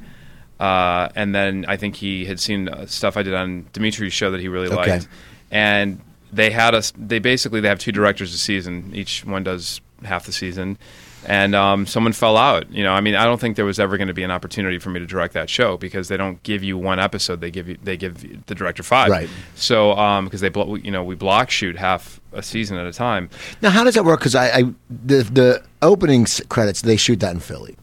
[0.61, 4.31] Uh, and then I think he had seen uh, stuff I did on Demetri's show
[4.31, 4.93] that he really okay.
[4.93, 5.09] liked.
[5.51, 6.01] And
[6.33, 6.93] they had us.
[6.97, 8.91] They basically they have two directors a season.
[8.95, 10.79] Each one does half the season,
[11.27, 12.71] and um, someone fell out.
[12.71, 14.79] You know, I mean, I don't think there was ever going to be an opportunity
[14.79, 17.41] for me to direct that show because they don't give you one episode.
[17.41, 19.11] They give you they give the director five.
[19.11, 19.29] Right.
[19.55, 19.91] So
[20.25, 23.31] because um, they you know we block shoot half a season at a time.
[23.63, 24.21] Now, how does that work?
[24.21, 27.77] Because I, I the the opening credits they shoot that in Philly.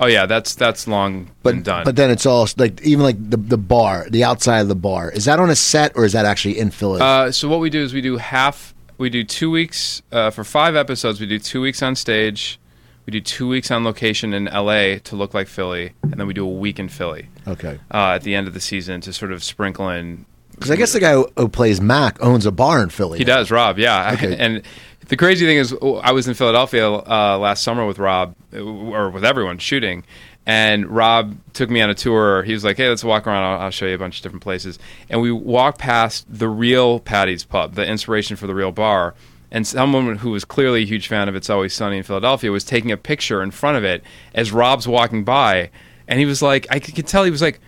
[0.00, 1.84] Oh yeah, that's that's long but, done.
[1.84, 5.10] But then it's all like even like the the bar, the outside of the bar.
[5.10, 7.00] Is that on a set or is that actually in Philly?
[7.02, 8.74] Uh, so what we do is we do half.
[8.96, 11.20] We do two weeks uh, for five episodes.
[11.20, 12.58] We do two weeks on stage.
[13.06, 15.00] We do two weeks on location in L.A.
[15.00, 17.28] to look like Philly, and then we do a week in Philly.
[17.46, 17.78] Okay.
[17.92, 20.26] Uh, at the end of the season to sort of sprinkle in.
[20.50, 23.18] Because I guess the guy who, who plays Mac owns a bar in Philly.
[23.18, 23.36] He now.
[23.36, 23.78] does, Rob.
[23.78, 24.36] Yeah, Okay.
[24.38, 24.62] and
[25.10, 29.10] the crazy thing is, I was in Philadelphia uh, last summer with Rob, uh, or
[29.10, 30.04] with everyone shooting,
[30.46, 32.44] and Rob took me on a tour.
[32.44, 33.42] He was like, "Hey, let's walk around.
[33.42, 37.00] I'll, I'll, show you a bunch of different places." And we walked past the real
[37.00, 39.14] Paddy's Pub, the inspiration for the real bar.
[39.50, 42.62] and someone who was clearly a huge fan of It's Always Sunny in Philadelphia was
[42.62, 45.70] taking a picture in front of it as Rob's walking by,
[46.06, 47.58] and he was like, I could tell he was like,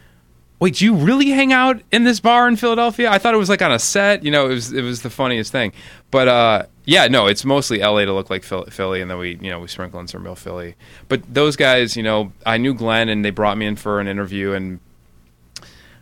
[0.61, 3.49] "Wait, do you really hang out in this bar in Philadelphia?" I thought it was
[3.49, 4.23] like on a set.
[4.23, 5.73] You know, it was it was the funniest thing.
[6.13, 9.51] But uh, yeah, no, it's mostly LA to look like Philly, and then we you
[9.51, 10.75] know we sprinkle in some real Philly.
[11.09, 14.09] But those guys, you know, I knew Glenn, and they brought me in for an
[14.09, 14.81] interview, and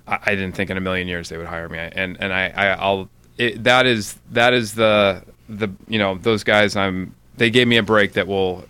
[0.07, 1.79] I, I didn't think in a million years they would hire me.
[1.79, 6.45] And and I, I I'll it, that is that is the the you know those
[6.45, 6.77] guys.
[6.77, 8.65] I'm they gave me a break that will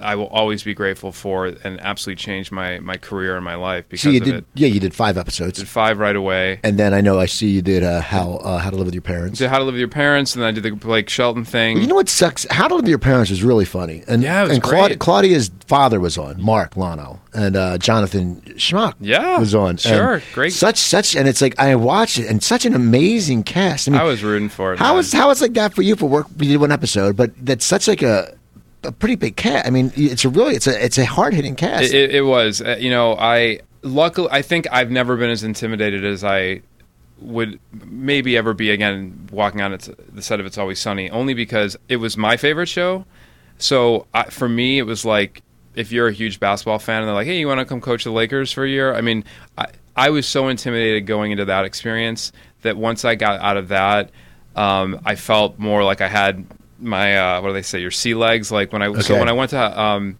[0.00, 3.84] I will always be grateful for and absolutely changed my, my career and my life
[3.88, 4.44] because So you of did, it.
[4.54, 6.60] yeah, you did five episodes, Did five right away.
[6.62, 8.94] and then I know I see you did uh, how uh, how to live with
[8.94, 9.38] your parents.
[9.38, 11.80] Did How to Live with Your Parents, and then I did the Blake Shelton thing.
[11.80, 12.46] You know what sucks?
[12.50, 14.98] How to live with your parents was really funny, and Yeah, it was and Claud-
[14.98, 19.76] Claudia's father was on, Mark Lonow, and uh, Jonathan Schmock, Yeah, was on.
[19.78, 20.52] sure, And great.
[20.52, 23.88] Such such, and it's like I watched it, and such an amazing cast.
[23.88, 24.78] I mean, I was rooting for it.
[24.78, 24.96] how man.
[24.96, 26.26] was how was like that for you for work?
[26.38, 28.34] We did one episode, but that's such like a
[28.84, 29.66] a pretty big cat.
[29.66, 31.84] I mean, it's a really it's a it's a hard hitting cast.
[31.84, 32.60] It, it, it was.
[32.60, 36.62] Uh, you know, I luckily I think I've never been as intimidated as I
[37.18, 41.34] would maybe ever be again walking on its, the set of It's Always Sunny, only
[41.34, 43.04] because it was my favorite show.
[43.58, 45.42] So I, for me, it was like
[45.74, 48.04] if you're a huge basketball fan and they're like, "Hey, you want to come coach
[48.04, 49.24] the Lakers for a year?" I mean,
[49.56, 49.66] I,
[49.96, 52.32] I was so intimidated going into that experience
[52.62, 54.10] that once I got out of that,
[54.56, 56.44] um, I felt more like I had
[56.78, 58.50] my uh, what do they say, your sea legs.
[58.50, 60.18] Like when I so when I went to um,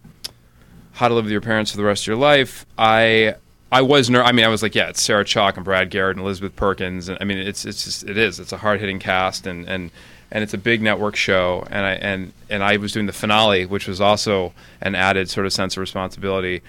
[0.93, 3.35] how to Live with Your Parents for the Rest of Your Life, I
[3.71, 6.17] I was ner- I mean, I was like, yeah, it's Sarah Chalke and Brad Garrett
[6.17, 8.39] and Elizabeth Perkins, and I mean, it's it's just it is.
[8.39, 9.91] It's a hard hitting cast, and and
[10.31, 13.65] and it's a big network show, and I and and I was doing the finale,
[13.65, 16.61] which was also an added sort of sense of responsibility.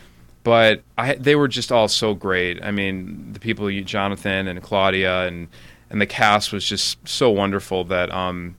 [0.43, 2.63] But I, they were just all so great.
[2.63, 5.49] I mean, the people, Jonathan and Claudia, and
[5.91, 8.57] and the cast was just so wonderful that um,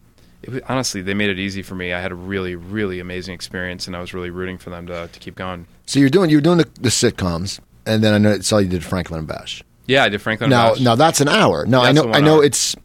[0.48, 1.94] it was, honestly they made it easy for me.
[1.94, 5.08] I had a really, really amazing experience, and I was really rooting for them to
[5.12, 5.68] to keep going.
[5.86, 8.70] so you're doing you're doing the, the sitcoms, and then I know it's all you
[8.70, 9.64] did Franklin and Bash.
[9.86, 10.50] Yeah, I did Franklin.
[10.50, 10.82] Now, Bash.
[10.82, 11.66] now that's an hour.
[11.66, 12.44] No, I know, I know hour.
[12.46, 12.76] it's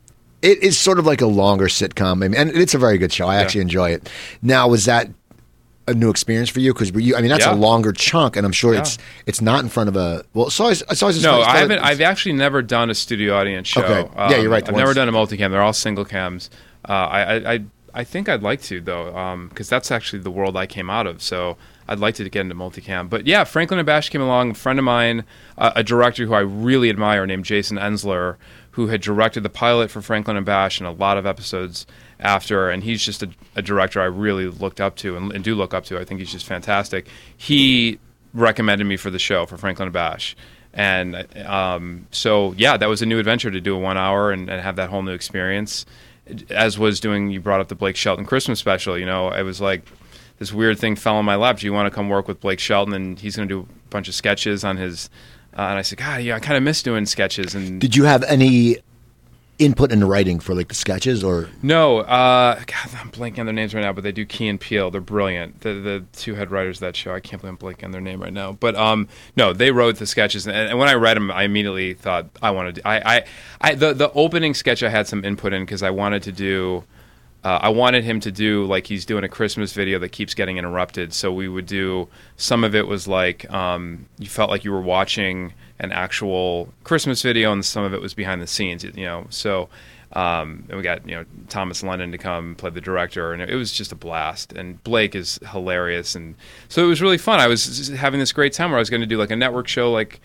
[0.43, 3.13] it is sort of like a longer sitcom, I mean, and it's a very good
[3.13, 3.27] show.
[3.29, 4.11] I actually enjoy it.
[4.43, 5.09] Now, was that
[5.89, 6.73] a new experience for you?
[6.73, 7.17] Because you?
[7.17, 7.55] I mean, that's Yeah.
[7.55, 8.81] a longer chunk, and I'm sure Yeah.
[8.81, 10.25] it's it's not in front of a.
[10.35, 11.81] Well, it's always it's always No, it's I haven't.
[11.81, 13.83] I've actually never done a studio audience show.
[13.83, 14.09] Okay.
[14.17, 15.51] Yeah, you're right, um, I've never done a multicam.
[15.51, 16.51] They're all single cams.
[16.89, 17.65] Uh, I, I,
[17.95, 21.23] I, think I'd like to though, because that's actually the world I came out of.
[21.23, 21.57] So
[21.89, 23.09] I'd like to get into multicam.
[23.09, 24.53] But yeah, Franklin and Bash came along.
[24.53, 25.25] A friend of mine,
[25.59, 28.37] uh, a director who I really admire, named Jason Ensler,
[28.73, 31.87] who had directed the pilot for Franklin and Bash and a lot of episodes
[32.19, 35.55] after, and he's just a, a director I really looked up to and, and do
[35.55, 35.99] look up to.
[35.99, 37.09] I think he's just fantastic.
[37.37, 37.99] He
[38.33, 40.37] recommended me for the show for Franklin and Bash.
[40.73, 44.49] And um, so, yeah, that was a new adventure to do a one hour and,
[44.49, 45.85] and have that whole new experience.
[46.51, 48.99] As was doing, you brought up the Blake Shelton Christmas special.
[48.99, 49.85] You know, I was like
[50.39, 51.59] this weird thing fell in my lap.
[51.59, 52.95] Do you want to come work with Blake Shelton?
[52.95, 55.11] And he's going to do a bunch of sketches on his.
[55.57, 57.55] Uh, and I said, God, yeah, I kind of miss doing sketches.
[57.55, 58.79] And Did you have any
[59.65, 61.49] input in writing for like the sketches or?
[61.63, 64.61] No, uh, God, I'm blanking on their names right now, but they do Key and
[64.61, 65.61] Peele They're brilliant.
[65.61, 67.15] The the two head writers of that show.
[67.15, 68.53] I can't believe I'm blanking on their name right now.
[68.53, 71.95] But um, no, they wrote the sketches, and, and when I read them, I immediately
[71.95, 72.77] thought I wanted.
[72.77, 73.25] To, I, I,
[73.61, 76.85] I the the opening sketch I had some input in because I wanted to do.
[77.45, 80.59] Uh, I wanted him to do like he's doing a Christmas video that keeps getting
[80.59, 81.13] interrupted.
[81.13, 84.81] So we would do some of it was like um, you felt like you were
[84.81, 85.53] watching
[85.83, 88.85] an actual Christmas video, and some of it was behind the scenes.
[88.85, 89.69] You know, so
[90.15, 93.55] um, and we got you know Thomas Lennon to come play the director, and it
[93.55, 94.53] was just a blast.
[94.53, 96.35] And Blake is hilarious, and
[96.69, 97.41] so it was really fun.
[97.41, 99.69] I was having this great time where I was going to do like a network
[99.69, 100.21] show, like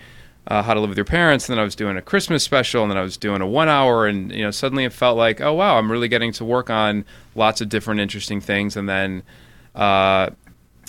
[0.47, 2.81] uh, How to Live with Your Parents, and then I was doing a Christmas special,
[2.83, 5.39] and then I was doing a one hour, and you know suddenly it felt like,
[5.39, 7.05] oh wow, I'm really getting to work on
[7.35, 9.23] lots of different interesting things, and then.
[9.73, 10.31] Uh,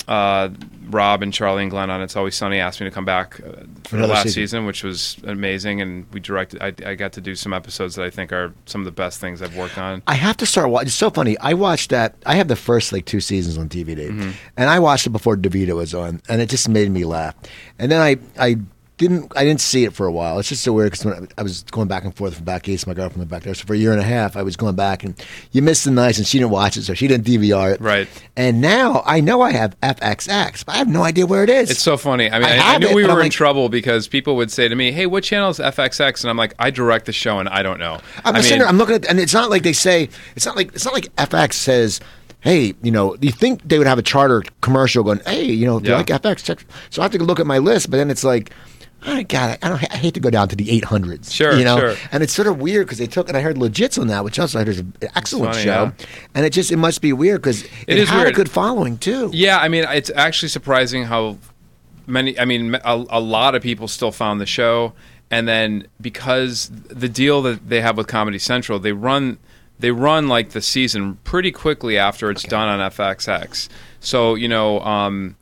[0.06, 0.50] uh,
[0.90, 3.64] Rob and Charlie and Glenn on It's Always Sunny asked me to come back uh,
[3.84, 4.42] for the last season.
[4.42, 4.66] season.
[4.66, 5.80] which was amazing.
[5.80, 6.62] And we directed.
[6.62, 9.20] I, I got to do some episodes that I think are some of the best
[9.20, 10.02] things I've worked on.
[10.06, 10.86] I have to start watching.
[10.86, 11.36] It's so funny.
[11.38, 12.14] I watched that.
[12.24, 14.30] I have the first like two seasons on DVD, Mm-hmm.
[14.56, 17.34] and I watched it before DeVito was on, and it just made me laugh.
[17.78, 18.56] And then I, I
[18.98, 20.38] didn't, I didn't see it for a while.
[20.38, 22.86] It's just so weird because when I was going back and forth from back east,
[22.86, 23.54] my girlfriend lived back there.
[23.54, 25.14] So for a year and a half, I was going back, and
[25.52, 27.80] you missed the nights, and she didn't watch it, so she didn't DVR it.
[27.80, 28.08] Right.
[28.36, 31.70] And now I know I have FXX, but I have no idea where it is.
[31.70, 32.30] It's so funny.
[32.30, 34.36] I mean, I I, I, knew it, we I'm were in like- trouble because people
[34.36, 37.12] would say to me, "Hey, what channel is FXX?" And I'm like, "I direct the
[37.12, 39.62] show, and I don't know." I'm I mean, I'm looking at, and it's not like
[39.62, 42.00] they say, it's not like it's not like FX says,
[42.40, 45.78] hey, you know, you think they would have a charter commercial going, hey, you know,
[45.78, 46.64] if you like FX, check.
[46.90, 48.52] So I have to look at my list, but then it's like,
[49.02, 51.32] I God, I, don't, I hate to go down to the 800s.
[51.32, 51.94] Sure, you know, sure.
[52.10, 54.38] and it's sort of weird because they took and I heard Legits on that, which
[54.38, 56.06] also I heard is an excellent funny, show, yeah.
[56.34, 58.98] and it just it must be weird because it, It is had a good following
[58.98, 59.30] too.
[59.32, 61.38] Yeah, I mean, it's actually surprising how
[62.06, 62.38] many.
[62.38, 64.94] I mean, a, a lot of people still found the show,
[65.30, 69.38] and then because the deal that they have with Comedy Central, they run
[69.78, 73.68] they run like the season pretty quickly after it's done on FXX.
[74.00, 74.80] So you know.
[74.80, 75.36] Um,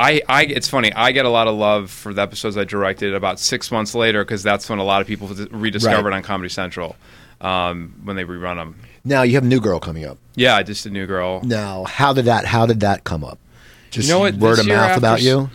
[0.00, 0.92] I, I, it's funny.
[0.92, 4.24] I get a lot of love for the episodes I directed about six months later
[4.24, 6.16] because that's when a lot of people rediscovered Right.
[6.16, 6.96] on Comedy Central
[7.40, 8.76] um, when they rerun them.
[9.04, 10.18] Now you have New Girl coming up.
[10.36, 11.40] Yeah, I just a new girl.
[11.42, 13.38] Now, how did that how did that come up?
[13.90, 14.34] Just You know what?
[14.36, 15.50] word of mouth after about you.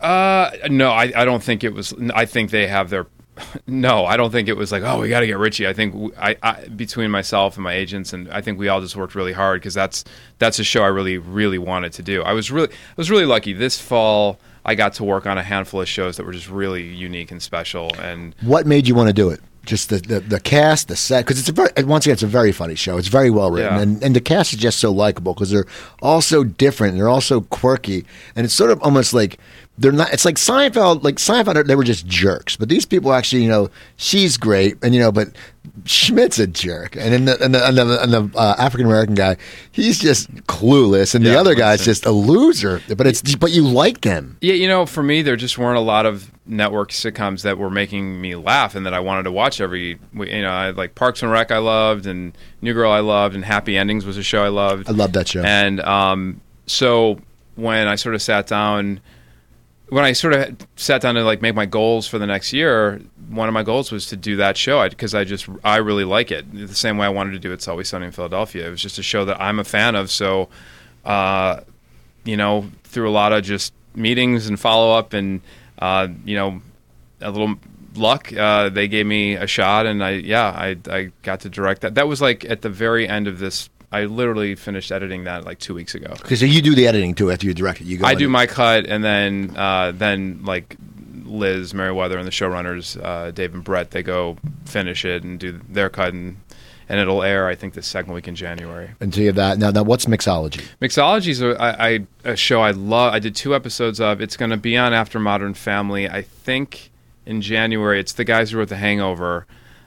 [0.00, 1.94] Uh, no, I, I don't think it was.
[2.14, 3.06] I think they have their.
[3.66, 5.66] No, I don't think it was like, oh, we got to get Richie.
[5.66, 8.80] I think w- I, I between myself and my agents, and I think we all
[8.80, 10.04] just worked really hard because that's
[10.38, 12.22] that's a show I really really wanted to do.
[12.22, 14.38] I was really I was really lucky this fall.
[14.64, 17.42] I got to work on a handful of shows that were just really unique and
[17.42, 19.40] special, and What made you want to do it?
[19.64, 22.26] Just the, the, the cast, the set, because it's a very once again it's a
[22.28, 22.98] very funny show.
[22.98, 23.80] It's very well written, Yeah.
[23.82, 25.66] and, and the cast is just so likable because they're
[26.02, 26.92] all so different.
[26.92, 28.06] And they're all so quirky,
[28.36, 29.38] and it's sort of almost like
[29.78, 30.12] they're not.
[30.12, 31.02] It's like Seinfeld.
[31.02, 34.94] Like Seinfeld, they were just jerks, but these people actually, you know, she's great, and
[34.94, 35.28] you know, but
[35.84, 39.14] Schmidt's a jerk, and then the, and the, and the, and the uh, African American
[39.14, 39.36] guy,
[39.70, 42.80] he's just clueless, and the other guy's just a loser.
[42.96, 44.38] But it's but you like them.
[44.40, 47.70] Yeah, you know, for me, there just weren't a lot of network sitcoms that were
[47.70, 49.98] making me laugh and that I wanted to watch every.
[50.14, 53.44] You know, I like Parks and Rec, I loved, and New Girl, I loved, and
[53.44, 54.88] Happy Endings was a show I loved.
[54.88, 55.42] I love that show.
[55.42, 57.20] And um, so
[57.56, 59.00] when I sort of sat down,
[59.88, 63.00] when I sort of sat down to like make my goals for the next year,
[63.28, 66.30] one of my goals was to do that show because I just I really like
[66.30, 68.66] it the same way I wanted to do It's Always Sunny in Philadelphia.
[68.66, 70.10] It was just a show that I'm a fan of.
[70.10, 70.48] So,
[71.04, 71.60] uh,
[72.24, 75.40] you know, through a lot of just meetings and follow up and
[75.78, 76.62] uh, you know
[77.20, 77.54] a little
[77.94, 81.82] luck, uh, they gave me a shot, and I yeah I I got to direct
[81.82, 81.94] that.
[81.94, 83.70] That was like at the very end of this.
[83.92, 86.14] I literally finished editing that like two weeks ago.
[86.20, 87.86] Because you do the editing too after you direct it.
[87.86, 88.06] You go.
[88.06, 90.76] I do and- my cut, and then uh, then like
[91.24, 95.60] Liz Meriwether and the showrunners, uh, Dave and Brett, they go finish it and do
[95.68, 96.36] their cut, and
[96.88, 98.90] and it'll air I think the second week in January.
[99.00, 99.58] until you have that.
[99.58, 100.64] Now, now what's mixology?
[100.80, 103.12] Mixology is a, I, I, a show I love.
[103.12, 104.20] I did two episodes of.
[104.20, 106.08] It's going to be on after Modern Family.
[106.08, 106.90] I think
[107.26, 108.00] in January.
[108.00, 109.46] It's the guys who wrote The Hangover,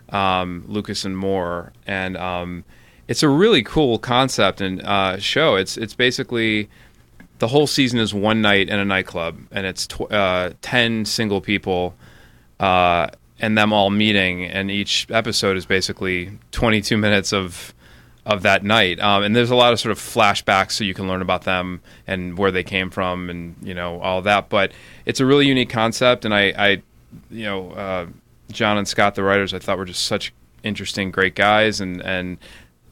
[0.10, 2.66] um, Lucas and Moore, and um,
[3.10, 5.55] it's a really cool concept and uh, show.
[5.55, 6.70] It's it's basically
[7.39, 11.41] the whole season is one night in a nightclub, and it's tw- uh, ten single
[11.41, 11.95] people.
[12.60, 13.07] Uh,
[13.41, 17.74] and them all meeting, and each episode is basically 22 minutes of
[18.26, 18.99] of that night.
[18.99, 21.82] Um, and there's a lot of sort of flashbacks, so you can learn about them
[22.05, 24.49] and where they came from, and you know all that.
[24.49, 24.72] But
[25.05, 26.70] it's a really unique concept, and I, I
[27.32, 28.07] you know, uh,
[28.51, 32.38] John and Scott, the writers, I thought were just such interesting, great guys, and and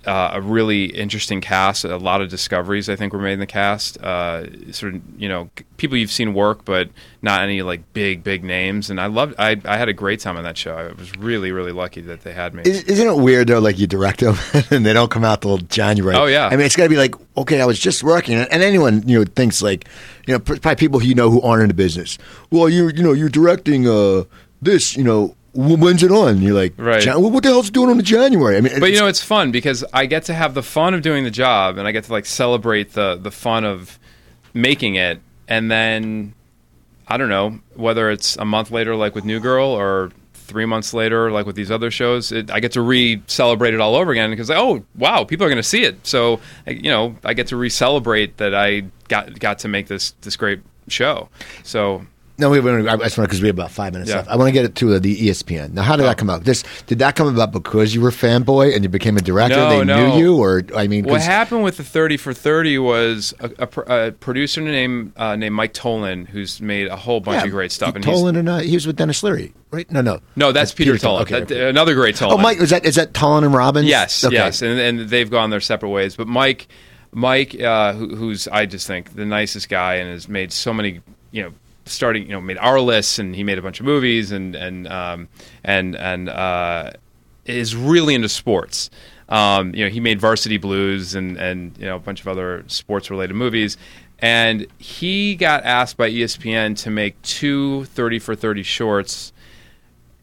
[0.07, 1.83] uh, a really interesting cast.
[1.83, 4.01] A lot of discoveries, I think, were made in the cast.
[4.01, 6.89] Uh, sort of, you know, people you've seen work, but
[7.21, 8.89] not any like big, big names.
[8.89, 9.35] And I loved.
[9.37, 10.75] I, I had a great time on that show.
[10.75, 12.63] I was really, really lucky that they had me.
[12.65, 13.59] Is, isn't it weird though?
[13.59, 14.37] Like you direct them
[14.71, 16.15] and they don't come out till January.
[16.15, 16.47] Oh, yeah.
[16.47, 19.19] I mean, it's got to be like, okay, I was just working, and anyone you
[19.19, 19.89] know thinks like,
[20.25, 22.17] you know, probably people who you know who aren't in the business.
[22.49, 24.23] Well, you you know, you're directing uh
[24.61, 25.35] this, you know.
[25.53, 26.41] Wh- When's it on?
[26.41, 27.01] You're like, Right.
[27.01, 28.57] "Jan- what the hell's doing on the January?
[28.57, 31.01] I mean, but you know it's fun because I get to have the fun of
[31.01, 33.99] doing the job and I get to like celebrate the the fun of
[34.53, 36.33] making it and then
[37.07, 40.93] I don't know whether it's a month later like with New Girl or three months
[40.93, 44.29] later like with these other shows it, I get to re-celebrate it all over again
[44.29, 47.47] because like, oh wow people are going to see it so you know I get
[47.47, 51.27] to re-celebrate that I got got to make this this great show
[51.63, 52.05] so
[52.39, 54.17] No, we, we, I just want because we have about five minutes Yeah.
[54.17, 54.29] left.
[54.29, 55.73] I want to get it to the ESPN.
[55.73, 56.07] Now, how did Oh.
[56.07, 56.43] that come out?
[56.43, 59.55] This did that come about because you were fanboy and you became a director?
[59.57, 60.07] No, they no.
[60.15, 64.07] knew you, or I mean, what happened with the Thirty for Thirty was a, a,
[64.07, 67.71] a producer named uh, named Mike Tollin, who's made a whole bunch yeah, of great
[67.71, 67.95] stuff.
[67.95, 69.89] And he's, Tolan and uh, he was with Denis Leary, right?
[69.91, 71.21] No, no, no, that's, Peter, Tolan.
[71.21, 71.69] Okay, That- okay.
[71.69, 72.33] Another great Tolan.
[72.33, 73.87] Oh, Mike, is that is that Tollin and Robbins?
[73.87, 74.35] Yes, Okay.
[74.35, 76.15] yes, and, and they've gone their separate ways.
[76.15, 76.67] But Mike,
[77.13, 81.01] Mike, uh, who, who's I just think the nicest guy, and has made so many,
[81.31, 81.53] you know,
[81.91, 85.27] starting, you know, made Arli$$, and he made a bunch of movies, and and um,
[85.63, 86.91] and and uh,
[87.45, 88.89] is really into sports.
[89.29, 92.63] Um, you know, he made Varsity Blues and and you know a bunch of other
[92.67, 93.77] sports related movies.
[94.19, 99.31] And he got asked by ESPN to make two 30 for 30 shorts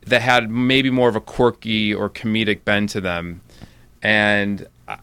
[0.06, 3.40] that had maybe more of a quirky or comedic bend to them,
[4.02, 4.98] and I-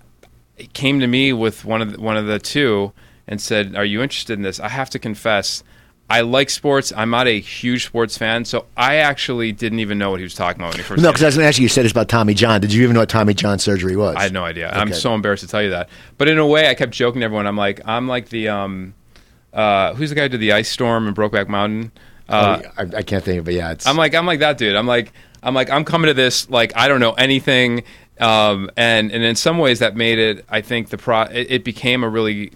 [0.57, 2.91] it came to me with one of the, one of the two
[3.28, 5.64] and said, "Are you interested in this?" I have to confess,
[6.12, 6.91] I like sports.
[6.95, 10.36] I'm not a huge sports fan, so I actually didn't even know what he was
[10.36, 11.01] talking about when he first.
[11.01, 11.64] No, because I was going to ask you.
[11.64, 12.59] You said it's about Tommy John.
[12.62, 14.16] Did you even know what Tommy John surgery was?
[14.18, 14.70] I had no idea.
[14.72, 15.89] I'm so embarrassed to tell you that.
[16.18, 17.47] But in a way, I kept joking to everyone.
[17.47, 18.93] I'm like, I'm like the um,
[19.53, 21.91] uh, who's the guy who did the ice storm in Brokeback Mountain?
[22.30, 23.53] Uh, Oh, I, I can't think of it.
[23.53, 23.86] Yeah, it's.
[23.88, 24.76] I'm like I'm like that dude.
[24.76, 25.12] I'm like
[25.43, 27.84] I'm like I'm coming to this like I don't know anything.
[28.20, 30.45] Um, and and in some ways that made it.
[30.49, 31.24] I think the pro.
[31.24, 32.51] It, it became a really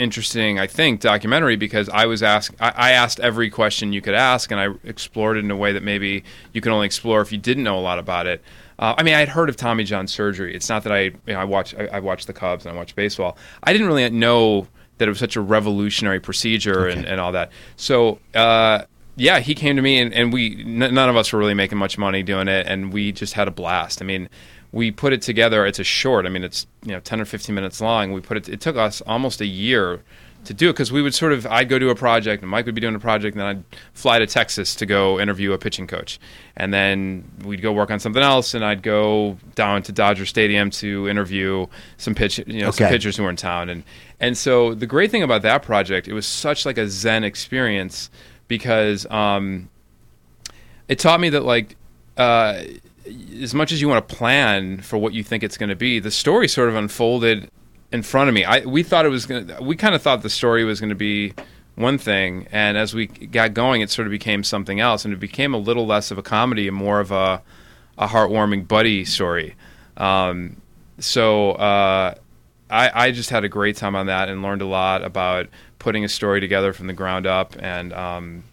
[0.00, 0.58] interesting.
[0.58, 2.54] I think documentary because I was asked.
[2.60, 5.72] I, I asked every question you could ask, and I explored it in a way
[5.72, 8.42] that maybe you can only explore if you didn't know a lot about it.
[8.78, 10.54] Uh, I mean, I had heard of Tommy John surgery.
[10.54, 12.76] It's not that I you know, I watch I, I watched the Cubs and I
[12.76, 13.36] watched baseball.
[13.62, 14.66] I didn't really know
[14.98, 17.52] that it was such a revolutionary procedure and, and all that.
[17.76, 18.18] So.
[18.34, 18.84] Uh,
[19.16, 21.76] yeah, he came to me, and, and we n- none of us were really making
[21.76, 24.00] much money doing it, and we just had a blast.
[24.00, 24.30] I mean,
[24.72, 25.66] we put it together.
[25.66, 26.26] It's a short.
[26.26, 28.12] I mean, it's you know ten or fifteen minutes long.
[28.12, 28.48] We put it.
[28.48, 30.02] It took us almost a year
[30.44, 31.46] to do it because we would sort of.
[31.46, 33.64] I'd go do a project, and Mike would be doing a project, and then I'd
[33.94, 36.20] fly to Texas to go interview a pitching coach,
[36.56, 40.70] and then we'd go work on something else, and I'd go down to Dodger Stadium
[40.70, 41.66] to interview
[41.96, 43.82] some pitch, you know, some pitchers who were in town, and
[44.20, 48.10] and so the great thing about that project, it was such like a zen experience
[48.46, 49.68] because um,
[50.88, 51.76] it taught me that like
[52.16, 52.62] uh,
[53.42, 55.98] as much as you want to plan for what you think it's going to be,
[55.98, 57.50] the story sort of unfolded
[57.92, 58.44] in front of me.
[58.44, 60.90] I we thought it was going to we kind of thought the story was going
[60.90, 61.34] to be
[61.76, 65.20] one thing and as we got going it sort of became something else and it
[65.20, 67.40] became a little less of a comedy and more of a
[68.00, 69.54] a heartwarming buddy story.
[69.96, 70.56] Um,
[70.98, 72.14] so uh,
[72.70, 75.48] I, I just had a great time on that and learned a lot about
[75.78, 78.44] putting a story together from the ground up, and um,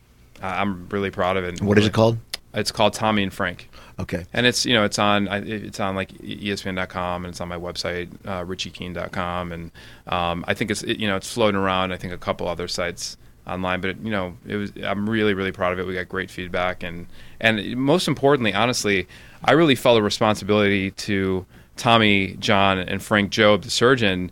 [0.41, 1.61] I'm really proud of it.
[1.61, 2.17] what is it called?
[2.53, 3.69] It's called Tommy and Frank,
[3.99, 4.25] Okay.
[4.31, 8.09] and it's you know it's on it's on like ESPN.com and it's on my website
[8.25, 9.71] uh, RichieKeen.com, and
[10.07, 11.91] um, I think it's it, you know it's floating around.
[11.91, 13.17] I think a couple other sites
[13.47, 15.87] online, but it, you know it was I'm really really proud of it.
[15.87, 17.07] We got great feedback, and
[17.39, 19.07] and most importantly, honestly,
[19.43, 21.45] I really felt a responsibility to
[21.75, 24.31] Tommy, John, and Frank Jobe, the surgeon,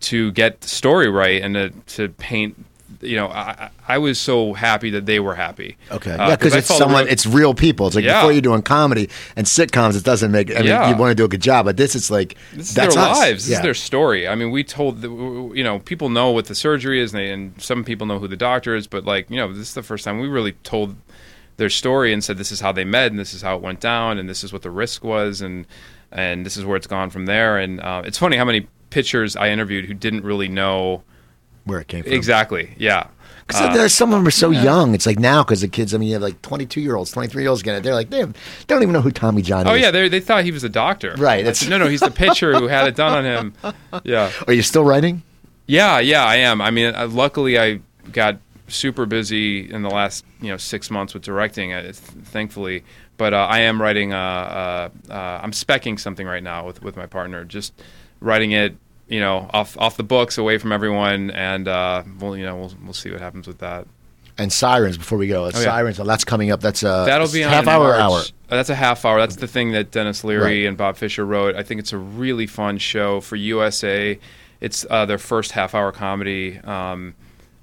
[0.00, 2.66] to get the story right and to, to paint.
[3.00, 5.76] You know, I, I was so happy that they were happy.
[5.90, 6.12] Okay.
[6.12, 7.04] Uh, yeah, because it's someone.
[7.04, 7.86] real- it's real people.
[7.86, 8.20] It's like Yeah.
[8.20, 10.50] before you're doing comedy and sitcoms, it doesn't make.
[10.50, 10.88] I mean, Yeah.
[10.90, 12.96] you want to do a good job, but this is like This is their us.
[12.96, 13.46] lives.
[13.48, 14.26] This is their story.
[14.28, 17.30] I mean, we told the, you know people know what the surgery is, and, they,
[17.30, 18.86] and some people know who the doctor is.
[18.86, 20.96] But like you know, this is the first time we really told
[21.58, 23.80] their story and said this is how they met, and this is how it went
[23.80, 25.66] down, and this is what the risk was, and
[26.12, 27.58] and this is where it's gone from there.
[27.58, 31.02] And uh, it's funny how many pitchers I interviewed who didn't really know
[31.66, 32.12] where it came from.
[32.14, 32.74] exactly.
[32.78, 33.08] Yeah.
[33.46, 34.92] Because Uh, there's some of them are so young.
[34.92, 35.94] It's like now because the kids.
[35.94, 37.82] I mean, you have like 22 year olds, 23 year olds getting it.
[37.82, 38.38] They're like they, have, they
[38.74, 39.82] don't even know who Tommy John Oh is.
[39.82, 41.14] yeah, they they thought he was a doctor.
[41.16, 43.74] Right, that's- no, no, he's the pitcher who had it done on him.
[44.04, 44.32] Yeah.
[44.48, 45.22] Are you still writing?
[45.66, 46.60] Yeah, yeah, I am.
[46.60, 47.80] I mean, uh, luckily I
[48.12, 48.38] got
[48.68, 52.82] super busy in the last you know six months with directing, uh, th- thankfully.
[53.16, 54.12] But uh, I am writing.
[54.12, 57.72] Uh, uh, uh, I'm specking something right now with with my partner, just
[58.20, 58.76] writing it.
[59.08, 62.72] You know, off off the books, away from everyone, and uh, we'll you know we'll
[62.84, 63.86] we'll see what happens with that.
[64.38, 64.98] And Sirens.
[64.98, 65.52] Before we go, Oh, yeah.
[65.52, 65.98] Sirens.
[65.98, 66.60] Well, that's coming up.
[66.60, 67.94] That's uh, That'll be half hour.
[67.94, 68.20] Hour.
[68.48, 69.18] That's a half hour.
[69.18, 70.66] That's the thing that Denis Leary Right.
[70.68, 71.54] and Bob Fisher wrote.
[71.56, 74.18] I think it's a really fun show for USA.
[74.60, 77.14] It's uh, their first half hour comedy, um,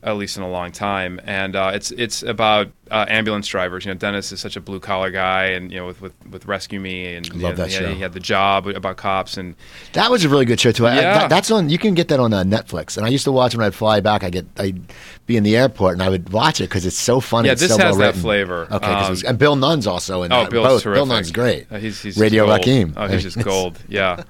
[0.04, 3.86] at least in a long time, and uh, it's it's about uh, ambulance drivers.
[3.86, 6.46] You know, Dennis is such a blue collar guy, and you know, with with, with
[6.46, 7.94] Rescue Me, and Love that he, had, show.
[7.94, 9.56] he had the job about cops, and
[9.94, 10.86] That was a really good show too.
[10.88, 11.18] I- Yeah.
[11.20, 11.70] that- that's on.
[11.70, 12.98] You can get that on uh, Netflix.
[12.98, 14.24] And I used to watch when I'd fly back.
[14.24, 14.82] I get I'd
[15.26, 17.48] be in the airport and I would watch it because it's so funny.
[17.48, 18.68] Yeah, this so has well that flavor.
[18.70, 20.52] Okay, Um, was- and Bill Nunn's also in Oh, that.
[20.52, 20.84] Bill's Both.
[20.84, 20.98] terrific.
[20.98, 21.68] Bill Nunn's great.
[21.72, 22.46] Uh, he's, he's Radio.
[22.50, 22.94] Raheem.
[22.98, 23.80] Oh, he's just gold.
[23.88, 24.24] Yeah,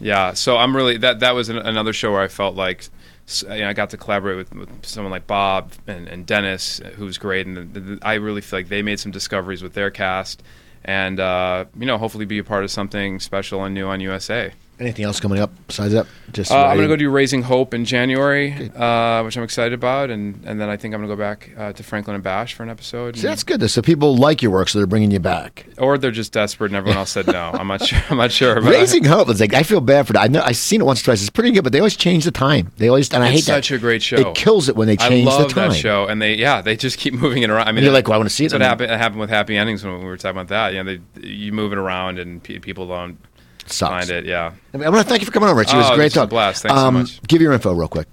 [0.00, 0.32] yeah.
[0.34, 1.20] So I'm really that.
[1.20, 2.88] That was an, another show where I felt like
[3.42, 6.90] you know, I got to collaborate with, with someone like Bob and, and Dennis, uh,
[6.90, 9.90] who's great, and the, the, I really feel like they made some discoveries with their
[9.90, 10.42] cast,
[10.84, 14.52] and uh, you know, hopefully be a part of something special and new on USA.
[14.78, 16.06] Anything else coming up besides that?
[16.32, 19.72] Just Uh, I'm going to go do Raising Hope in January, uh, which I'm excited
[19.72, 22.22] about, and, and then I think I'm going to go back uh, to Franklin and
[22.22, 23.16] Bash for an episode.
[23.16, 23.66] See, that's good.
[23.70, 25.66] So people like your work, so they're bringing you back.
[25.78, 27.52] or they're just desperate, and everyone else said no.
[27.54, 27.98] I'm not sure.
[28.10, 28.60] I'm not sure.
[28.60, 30.20] Raising Hope is like I feel bad for that.
[30.20, 31.20] I know I've seen it once or twice.
[31.22, 32.70] It's pretty good, but they always change the time.
[32.76, 33.54] They always and I hate It's that.
[33.64, 34.16] such a great show.
[34.16, 35.70] It kills it when they I change the time.
[35.70, 37.66] that show, and they yeah they just keep moving it around.
[37.66, 38.50] I mean, you're like, well, I wanna see it.
[38.50, 40.74] That's what happened, happened with Happy Endings when we were talking about that.
[40.74, 43.16] You know, they you move it around and pe- people don't
[43.72, 43.90] Sucks.
[44.06, 44.26] find it.
[44.26, 44.52] Yeah.
[44.74, 45.72] I, want to thank you for coming on, Rich.
[45.72, 46.30] It was Oh, great talk.
[46.30, 46.62] blast.
[46.62, 47.22] Thanks so um, much.
[47.22, 48.06] Give your info real quick.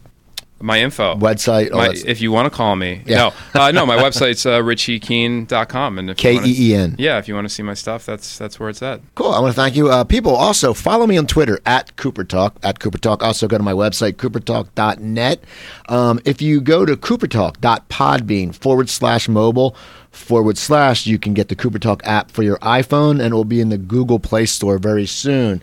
[0.64, 1.16] My info.
[1.16, 3.02] Website, My, if you want to call me.
[3.06, 3.32] Yeah.
[3.54, 3.86] No, uh, no.
[3.86, 6.00] My website's uh, richiekeen.com.
[6.00, 6.96] And if you wanna- K-E-E-N.
[6.98, 9.02] Yeah, if you want to see my stuff, that's that's where it's at.
[9.16, 9.32] Cool.
[9.34, 9.90] I want to thank you.
[9.90, 12.56] Uh, people, also follow me on Twitter at Cooper Talk.
[12.64, 13.22] At Cooper Talk.
[13.22, 15.44] Also go to my website, coopertalk.net.
[15.90, 19.76] Um, if you go to coopertalk.podbean forward slash mobile
[20.12, 23.46] forward slash, you can get the Cooper Talk app for your iPhone, and it will
[23.46, 25.62] be in the Google Play Store very soon.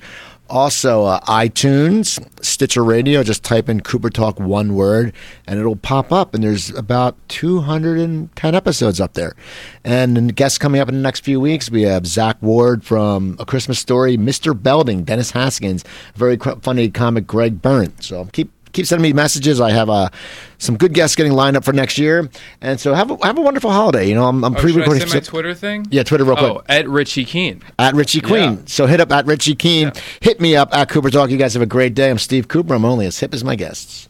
[0.50, 5.12] Also, uh, iTunes, Stitcher Radio, just type in Cooper Talk one word
[5.46, 6.34] and it'll pop up.
[6.34, 9.34] And there's about 210 episodes up there.
[9.84, 13.46] And guests coming up in the next few weeks, we have Zack Ward from A
[13.46, 14.60] Christmas Story, Mr.
[14.60, 15.84] Belding, Dennis Haskins,
[16.16, 17.92] very funny comic Greg Byrne.
[18.00, 19.60] So keep keep sending me messages.
[19.60, 20.08] I have uh,
[20.58, 22.28] some good guests getting lined up for next year.
[22.60, 24.08] And so have a, have a wonderful holiday.
[24.08, 25.86] You know, I'm, I'm Oh, should I pre-recording say my Twitter thing?
[25.90, 26.50] Yeah, Twitter real quick.
[26.50, 27.62] Oh, at Richie Keen.
[27.78, 28.52] at Richie Keen.
[28.54, 28.56] Yeah.
[28.66, 29.92] So hit up at Richie Keen.
[30.20, 31.30] Hit me up at Cooper Talk.
[31.30, 32.10] You guys have a great day.
[32.10, 32.74] I'm Steve Cooper.
[32.74, 34.08] I'm only as hip as my guests.